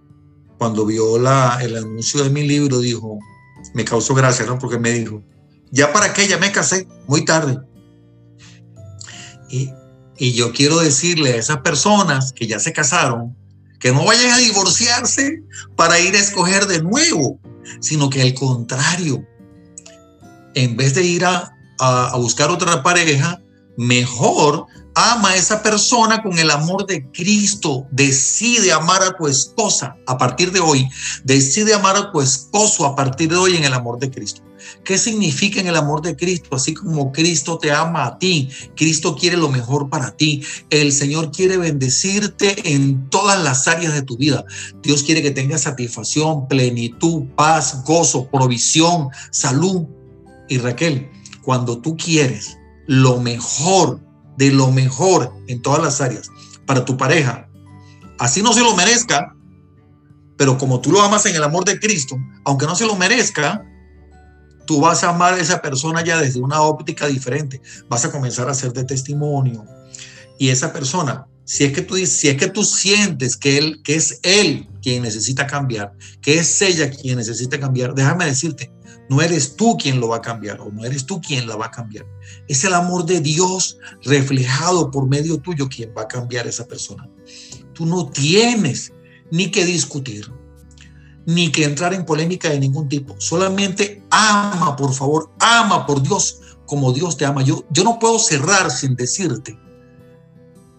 cuando 0.58 0.86
vio 0.86 1.19
la, 1.19 1.60
el 1.62 1.77
anuncio 1.77 2.23
de 2.23 2.29
mi 2.29 2.47
libro, 2.47 2.79
dijo, 2.79 3.19
me 3.73 3.86
causó 3.86 4.15
gracia, 4.15 4.45
¿no? 4.45 4.58
Porque 4.58 4.79
me 4.79 4.91
dijo, 4.91 5.23
ya 5.71 5.93
para 5.93 6.13
qué, 6.13 6.27
ya 6.27 6.38
me 6.38 6.51
casé, 6.51 6.88
muy 7.08 7.23
tarde. 7.23 7.60
Y, 9.49 9.69
y 10.19 10.34
yo 10.34 10.51
quiero 10.51 10.79
decirle 10.79 11.32
a 11.32 11.38
esas 11.38 11.62
personas 11.62 12.34
que 12.34 12.45
ya 12.45 12.60
se 12.60 12.73
casaron, 12.73 13.36
que 13.79 13.93
no 13.93 14.03
vayan 14.05 14.32
a 14.32 14.38
divorciarse 14.38 15.41
para 15.77 15.99
ir 15.99 16.13
a 16.15 16.19
escoger 16.19 16.67
de 16.67 16.84
nuevo, 16.84 17.39
sino 17.79 18.10
que 18.10 18.21
al 18.21 18.34
contrario, 18.34 19.25
en 20.55 20.75
vez 20.75 20.93
de 20.93 21.03
ir 21.03 21.23
a, 21.23 21.55
a, 21.79 22.17
buscar 22.17 22.49
otra 22.49 22.84
pareja, 22.84 23.41
mejor 23.77 24.65
ama 24.99 25.29
a 25.29 25.35
esa 25.38 25.63
persona 25.63 26.21
con 26.21 26.38
el 26.38 26.51
amor 26.51 26.85
de 26.85 27.09
Cristo. 27.12 27.88
Decide 27.91 28.73
amar 28.73 29.01
a 29.01 29.15
tu 29.15 29.27
esposa 29.27 29.95
a 30.05 30.17
partir 30.17 30.51
de 30.51 30.59
hoy. 30.59 30.88
Decide 31.23 31.73
amar 31.73 31.95
a 31.95 32.12
tu 32.12 32.19
esposo 32.19 32.85
a 32.85 32.95
partir 32.95 33.29
de 33.29 33.38
hoy 33.38 33.55
en 33.55 33.63
el 33.63 33.73
amor 33.73 33.97
de 33.99 34.12
Cristo. 34.12 34.43
¿Qué 34.83 34.97
significa 34.97 35.62
en 35.62 35.67
el 35.67 35.77
amor 35.77 36.01
de 36.01 36.17
Cristo? 36.17 36.53
Así 36.53 36.73
como 36.73 37.13
Cristo 37.13 37.57
te 37.57 37.71
ama 37.71 38.05
a 38.05 38.17
ti, 38.17 38.49
Cristo 38.75 39.15
quiere 39.15 39.38
lo 39.38 39.47
mejor 39.47 39.89
para 39.89 40.12
ti. 40.12 40.43
El 40.69 40.91
Señor 40.91 41.31
quiere 41.31 41.57
bendecirte 41.57 42.73
en 42.73 43.09
todas 43.09 43.41
las 43.41 43.69
áreas 43.69 43.93
de 43.93 44.01
tu 44.01 44.17
vida. 44.17 44.43
Dios 44.83 45.03
quiere 45.03 45.21
que 45.21 45.31
tengas 45.31 45.62
satisfacción, 45.62 46.47
plenitud, 46.49 47.23
paz, 47.38 47.83
gozo, 47.85 48.29
provisión, 48.29 49.07
salud. 49.31 49.83
Y 50.49 50.57
Raquel, 50.57 51.09
cuando 51.41 51.79
tú 51.79 51.95
quieres 51.95 52.57
lo 52.85 53.21
mejor, 53.21 54.09
de 54.39 54.52
lo 54.52 54.71
mejor 54.71 55.34
en 55.47 55.62
todas 55.62 55.84
las 55.84 55.99
áreas 55.99 56.32
para 56.65 56.86
tu 56.86 56.95
pareja, 56.95 57.49
así 58.17 58.41
no 58.41 58.54
se 58.54 58.62
lo 58.62 58.73
merezca, 58.73 59.36
pero 60.38 60.58
como 60.58 60.80
tú 60.80 60.93
lo 60.93 61.02
amas 61.02 61.25
en 61.25 61.36
el 61.36 61.43
amor 61.43 61.65
de 61.65 61.78
Cristo, 61.78 62.17
aunque 62.45 62.65
no 62.65 62.73
se 62.73 62.86
lo 62.88 62.95
merezca, 62.95 63.65
tú 64.65 64.80
vas 64.80 65.04
a 65.04 65.10
amar 65.10 65.34
a 65.34 65.41
esa 65.41 65.62
persona 65.62 66.06
ya 66.06 66.21
desde 66.21 66.39
una 66.39 66.62
óptica 66.62 67.08
diferente. 67.08 67.62
Vas 67.89 68.06
a 68.06 68.12
comenzar 68.12 68.47
a 68.47 68.52
hacer 68.52 68.71
de 68.71 68.86
testimonio. 68.86 69.65
Y 70.38 70.47
esa 70.47 70.71
persona, 70.71 71.25
si 71.43 71.65
es 71.65 71.73
que 71.73 71.82
tú, 71.82 71.97
si 72.06 72.30
es 72.30 72.38
que 72.38 72.47
tú 72.47 72.63
sientes 72.63 73.36
que, 73.36 73.58
él, 73.58 73.82
que 73.84 73.95
es 73.95 74.21
él 74.23 74.69
quien 74.82 75.04
necesita 75.04 75.47
cambiar, 75.47 75.91
que 76.21 76.39
es 76.39 76.62
ella 76.62 76.89
quien 76.89 77.17
necesita 77.17 77.60
cambiar, 77.60 77.93
déjame 77.93 78.23
decirte, 78.23 78.71
no 79.10 79.22
eres 79.22 79.56
tú 79.56 79.76
quien 79.78 80.00
lo 80.00 80.10
va 80.10 80.17
a 80.17 80.22
cambiar 80.22 80.62
o 80.62 80.72
no 80.72 80.86
eres 80.86 81.06
tú 81.06 81.19
quien 81.19 81.48
la 81.48 81.56
va 81.56 81.67
a 81.67 81.72
cambiar. 81.72 82.06
Es 82.48 82.63
el 82.63 82.74
amor 82.74 83.06
de 83.06 83.19
Dios 83.19 83.78
reflejado 84.04 84.91
por 84.91 85.08
medio 85.08 85.39
tuyo 85.39 85.67
quien 85.67 85.93
va 85.98 86.04
a 86.04 86.08
cambiar 86.08 86.45
a 86.45 86.50
esa 86.50 86.67
persona. 86.67 87.10
Tú 87.74 87.86
no 87.86 88.10
tienes 88.10 88.93
ni 89.32 89.50
que 89.50 89.65
discutir, 89.65 90.32
ni 91.26 91.52
que 91.52 91.63
entrar 91.63 91.93
en 91.93 92.06
polémica 92.06 92.50
de 92.50 92.60
ningún 92.60 92.88
tipo. 92.88 93.15
Solamente 93.19 94.04
ama, 94.12 94.76
por 94.76 94.93
favor, 94.93 95.32
ama 95.39 95.86
por 95.86 96.02
Dios 96.02 96.41
como 96.69 96.93
Dios 96.93 97.17
te 97.17 97.26
ama. 97.26 97.41
Yo, 97.41 97.65
yo 97.72 97.84
no 97.84 97.98
puedo 97.98 98.19
cerrar 98.19 98.69
sin 98.69 98.95
decirte, 98.95 99.60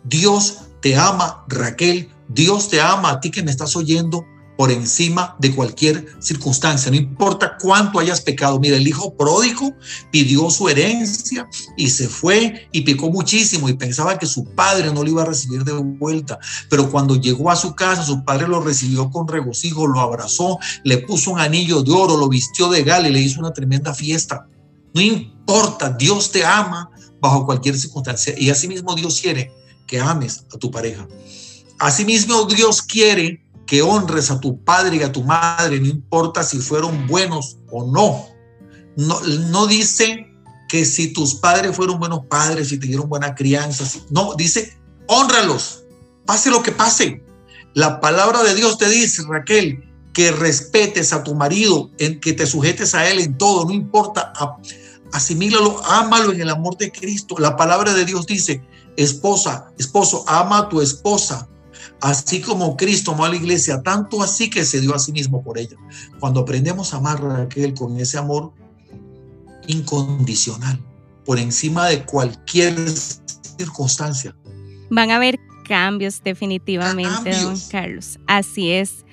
Dios 0.05 0.59
te 0.81 0.97
ama, 0.97 1.45
Raquel, 1.49 2.09
Dios 2.29 2.69
te 2.69 2.81
ama 2.81 3.11
a 3.11 3.21
ti 3.21 3.33
que 3.33 3.43
me 3.43 3.51
estás 3.51 3.75
oyendo 3.75 4.25
por 4.61 4.71
encima 4.71 5.37
de 5.39 5.55
cualquier 5.55 6.07
circunstancia, 6.19 6.91
no 6.91 6.97
importa 6.99 7.57
cuánto 7.59 7.99
hayas 7.99 8.21
pecado. 8.21 8.61
Mira, 8.61 8.77
el 8.77 8.87
hijo 8.87 9.17
pródigo 9.17 9.75
pidió 10.13 10.51
su 10.51 10.69
herencia 10.69 11.49
y 11.79 11.89
se 11.89 12.11
fue 12.11 12.69
y 12.71 12.83
pecó 12.83 13.09
muchísimo 13.09 13.71
y 13.71 13.73
pensaba 13.73 14.19
que 14.19 14.27
su 14.27 14.45
padre 14.45 14.93
no 14.93 15.03
lo 15.03 15.09
iba 15.09 15.23
a 15.23 15.25
recibir 15.25 15.65
de 15.65 15.73
vuelta. 15.73 16.39
Pero 16.69 16.91
cuando 16.91 17.17
llegó 17.17 17.51
a 17.51 17.57
su 17.57 17.75
casa, 17.75 18.05
su 18.05 18.23
padre 18.23 18.49
lo 18.49 18.61
recibió 18.61 19.09
con 19.09 19.27
regocijo, 19.27 19.87
lo 19.87 19.99
abrazó, 19.99 20.59
le 20.85 20.99
puso 20.99 21.31
un 21.31 21.41
anillo 21.41 21.83
de 21.83 21.93
oro, 21.93 22.19
lo 22.19 22.29
vistió 22.29 22.69
de 22.69 22.85
gala 22.85 23.09
y 23.09 23.13
le 23.13 23.21
hizo 23.21 23.41
una 23.41 23.55
tremenda 23.55 23.95
fiesta. 23.95 24.47
No 24.93 25.01
importa, 25.01 25.89
Dios 25.89 26.31
te 26.33 26.45
ama 26.45 26.91
bajo 27.19 27.47
cualquier 27.47 27.79
circunstancia 27.79 28.35
y 28.37 28.51
asimismo 28.51 28.95
Dios 28.95 29.23
quiere 29.23 29.55
que 29.87 30.01
ames 30.01 30.45
a 30.55 30.59
tu 30.59 30.71
pareja. 30.71 31.09
Asimismo 31.79 32.45
Dios 32.45 32.83
quiere 32.83 33.43
que 33.71 33.83
honres 33.83 34.33
a 34.33 34.41
tu 34.41 34.65
padre 34.65 34.97
y 34.97 35.03
a 35.05 35.13
tu 35.13 35.23
madre, 35.23 35.79
no 35.79 35.87
importa 35.87 36.43
si 36.43 36.59
fueron 36.59 37.07
buenos 37.07 37.59
o 37.71 37.87
no. 37.87 38.27
No, 38.97 39.21
no 39.21 39.69
dice 39.69 40.27
que 40.69 40.85
si 40.85 41.13
tus 41.13 41.37
padres 41.37 41.77
fueron 41.77 42.01
buenos 42.01 42.27
padres, 42.27 42.71
si 42.71 42.81
te 42.81 42.89
dieron 42.89 43.09
buena 43.09 43.37
crianza, 43.37 43.85
no, 44.11 44.35
dice, 44.35 44.77
honralos, 45.07 45.85
pase 46.27 46.51
lo 46.51 46.65
que 46.65 46.73
pase. 46.73 47.23
La 47.73 48.01
palabra 48.01 48.43
de 48.43 48.57
Dios 48.57 48.77
te 48.77 48.89
dice, 48.89 49.23
Raquel, 49.29 49.89
que 50.13 50.33
respetes 50.33 51.13
a 51.13 51.23
tu 51.23 51.37
marido, 51.37 51.93
en 52.01 52.19
que 52.19 52.33
te 52.33 52.47
sujetes 52.47 52.97
a 52.97 53.09
él 53.09 53.21
en 53.21 53.39
todo, 53.39 53.67
no 53.67 53.73
importa, 53.73 54.33
asimílalo, 55.13 55.81
ámalo 55.87 56.33
en 56.33 56.41
el 56.41 56.51
amor 56.51 56.77
de 56.77 56.91
Cristo. 56.91 57.37
La 57.39 57.55
palabra 57.57 57.95
de 57.95 58.05
Dios 58.05 58.27
dice, 58.27 58.65
esposa, 58.97 59.71
esposo, 59.79 60.25
ama 60.27 60.59
a 60.59 60.69
tu 60.69 60.81
esposa 60.81 61.50
así 62.01 62.41
como 62.41 62.77
Cristo 62.77 63.13
amó 63.13 63.25
a 63.25 63.29
la 63.29 63.37
iglesia, 63.37 63.83
tanto 63.83 64.23
así 64.23 64.51
que 64.51 64.65
se 64.65 64.81
dio 64.81 64.95
a 64.95 64.99
sí 64.99 65.13
mismo 65.13 65.43
por 65.43 65.59
ella. 65.59 65.77
Cuando 66.19 66.41
aprendemos 66.41 66.95
a 66.95 66.99
amar 66.99 67.25
a 67.25 67.43
aquel 67.43 67.75
con 67.75 67.99
ese 67.99 68.19
amor 68.19 68.53
incondicional, 69.67 70.81
por 71.25 71.39
encima 71.39 71.89
de 71.89 72.05
cualquier 72.05 72.75
circunstancia. 73.57 74.35
Van 74.91 75.11
a 75.11 75.17
haber 75.17 75.39
cambios 75.69 76.23
definitivamente, 76.23 77.31
don 77.43 77.59
Carlos. 77.71 78.19
Así 78.27 78.73
es. 78.73 79.05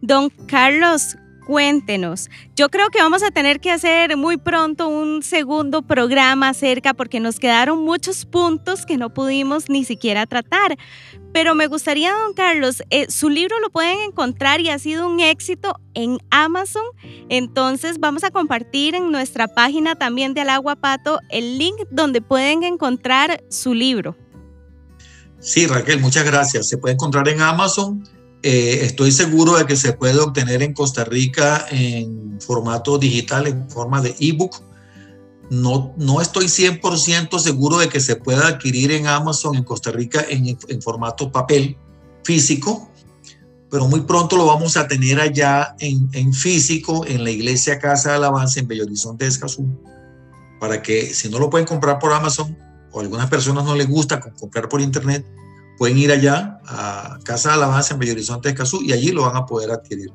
Don 0.00 0.30
Carlos, 0.46 1.16
cuéntenos. 1.48 2.28
Yo 2.54 2.68
creo 2.68 2.90
que 2.90 2.98
vamos 2.98 3.22
a 3.22 3.30
tener 3.30 3.58
que 3.58 3.70
hacer 3.70 4.18
muy 4.18 4.36
pronto 4.36 4.86
un 4.86 5.22
segundo 5.22 5.80
programa 5.80 6.50
acerca 6.50 6.92
porque 6.92 7.20
nos 7.20 7.40
quedaron 7.40 7.86
muchos 7.86 8.26
puntos 8.26 8.84
que 8.84 8.98
no 8.98 9.14
pudimos 9.14 9.70
ni 9.70 9.82
siquiera 9.82 10.26
tratar. 10.26 10.76
Pero 11.32 11.54
me 11.54 11.66
gustaría, 11.66 12.12
don 12.12 12.34
Carlos, 12.34 12.82
eh, 12.90 13.06
su 13.08 13.30
libro 13.30 13.58
lo 13.60 13.70
pueden 13.70 13.98
encontrar 14.00 14.60
y 14.60 14.68
ha 14.68 14.78
sido 14.78 15.08
un 15.08 15.20
éxito 15.20 15.80
en 15.94 16.18
Amazon. 16.30 16.84
Entonces 17.30 17.98
vamos 17.98 18.24
a 18.24 18.30
compartir 18.30 18.94
en 18.94 19.10
nuestra 19.10 19.48
página 19.48 19.94
también 19.94 20.34
de 20.34 20.42
Alaguapato 20.42 21.18
el 21.30 21.56
link 21.56 21.76
donde 21.90 22.20
pueden 22.20 22.62
encontrar 22.62 23.42
su 23.48 23.72
libro. 23.72 24.18
Sí, 25.38 25.66
Raquel, 25.66 25.98
muchas 26.00 26.26
gracias. 26.26 26.68
Se 26.68 26.76
puede 26.76 26.92
encontrar 26.92 27.26
en 27.26 27.40
Amazon 27.40 28.04
eh, 28.42 28.80
estoy 28.82 29.10
seguro 29.10 29.56
de 29.56 29.66
que 29.66 29.76
se 29.76 29.92
puede 29.92 30.18
obtener 30.20 30.62
en 30.62 30.72
Costa 30.72 31.04
Rica 31.04 31.66
en 31.70 32.40
formato 32.40 32.98
digital, 32.98 33.46
en 33.48 33.68
forma 33.68 34.00
de 34.00 34.14
ebook. 34.20 34.62
No, 35.50 35.94
no 35.96 36.20
estoy 36.20 36.44
100% 36.44 37.38
seguro 37.38 37.78
de 37.78 37.88
que 37.88 38.00
se 38.00 38.16
pueda 38.16 38.46
adquirir 38.46 38.92
en 38.92 39.06
Amazon 39.06 39.56
en 39.56 39.64
Costa 39.64 39.90
Rica 39.90 40.24
en, 40.28 40.82
formato 40.82 41.32
papel 41.32 41.76
físico, 42.22 42.90
pero 43.70 43.88
muy 43.88 44.02
pronto 44.02 44.36
lo 44.36 44.46
vamos 44.46 44.76
a 44.76 44.86
tener 44.86 45.20
allá 45.20 45.74
en, 45.80 46.32
físico 46.34 47.06
en 47.06 47.24
la 47.24 47.30
iglesia 47.30 47.78
Casa 47.78 48.10
de 48.10 48.16
Alabanza 48.16 48.60
en 48.60 48.68
Bello 48.68 48.84
Horizonte 48.84 49.24
de 49.24 49.32
para 50.60 50.82
que 50.82 51.14
si 51.14 51.28
no 51.28 51.38
lo 51.38 51.48
pueden 51.48 51.66
comprar 51.66 51.98
por 51.98 52.12
Amazon 52.12 52.56
o 52.92 53.00
a 53.00 53.02
algunas 53.02 53.30
personas 53.30 53.64
no 53.64 53.74
les 53.74 53.88
gusta 53.88 54.20
comprar 54.20 54.68
por 54.68 54.80
internet, 54.80 55.24
pueden 55.78 55.96
ir 55.96 56.12
allá 56.12 56.60
a 56.66 57.18
Casa 57.24 57.50
de 57.50 57.54
Alabanza 57.54 57.94
en 57.94 58.00
Bello 58.00 58.12
Horizonte 58.12 58.48
de 58.48 58.54
Escazú 58.54 58.82
y 58.82 58.92
allí 58.92 59.12
lo 59.12 59.22
van 59.22 59.36
a 59.36 59.46
poder 59.46 59.70
adquirir. 59.70 60.10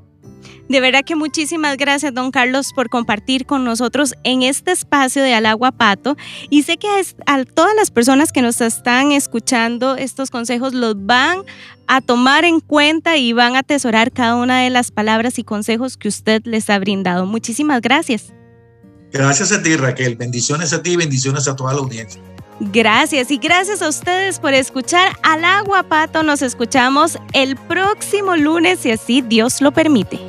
De 0.69 0.80
verdad 0.80 1.02
que 1.06 1.15
muchísimas 1.15 1.78
gracias, 1.78 2.13
don 2.13 2.32
Carlos, 2.32 2.71
por 2.73 2.89
compartir 2.89 3.45
con 3.45 3.63
nosotros 3.63 4.13
en 4.23 4.43
este 4.43 4.71
espacio 4.71 5.21
de 5.21 5.34
Alagua 5.34 5.71
Pato. 5.71 6.15
Y 6.49 6.63
sé 6.63 6.78
que 6.78 6.88
a 7.26 7.43
todas 7.45 7.76
las 7.76 7.91
personas 7.91 8.32
que 8.32 8.41
nos 8.41 8.62
están 8.62 9.12
escuchando, 9.12 9.95
estos 9.95 10.32
consejos 10.32 10.73
los 10.73 10.95
van 11.06 11.39
a 11.88 12.02
tomar 12.02 12.45
en 12.45 12.60
cuenta 12.62 13.17
y 13.17 13.34
van 13.34 13.56
a 13.56 13.60
atesorar 13.60 14.12
cada 14.12 14.36
una 14.36 14.62
de 14.62 14.69
las 14.69 14.91
palabras 14.91 15.38
y 15.38 15.43
consejos 15.43 15.97
que 15.97 16.08
usted 16.08 16.41
les 16.45 16.69
ha 16.69 16.80
brindado. 16.80 17.26
Muchísimas 17.26 17.82
gracias. 17.82 18.34
Gracias 19.12 19.52
a 19.52 19.62
ti, 19.62 19.76
Raquel. 19.76 20.15
Bendiciones 20.15 20.73
a 20.73 20.82
ti 20.82 20.91
y 20.93 20.95
bendiciones 20.95 21.47
a 21.47 21.56
toda 21.56 21.73
la 21.73 21.80
audiencia. 21.80 22.21
Gracias 22.60 23.32
y 23.32 23.38
gracias 23.38 23.82
a 23.82 23.89
ustedes 23.89 24.39
por 24.39 24.54
escuchar 24.54 25.13
al 25.24 25.44
agua 25.44 25.84
pato. 25.84 26.24
Nos 26.24 26.42
escuchamos 26.42 27.18
el 27.34 27.56
próximo 27.56 28.36
lunes 28.36 28.80
si 28.80 28.92
así 28.92 29.22
Dios 29.22 29.62
lo 29.62 29.72
permite. 29.72 30.20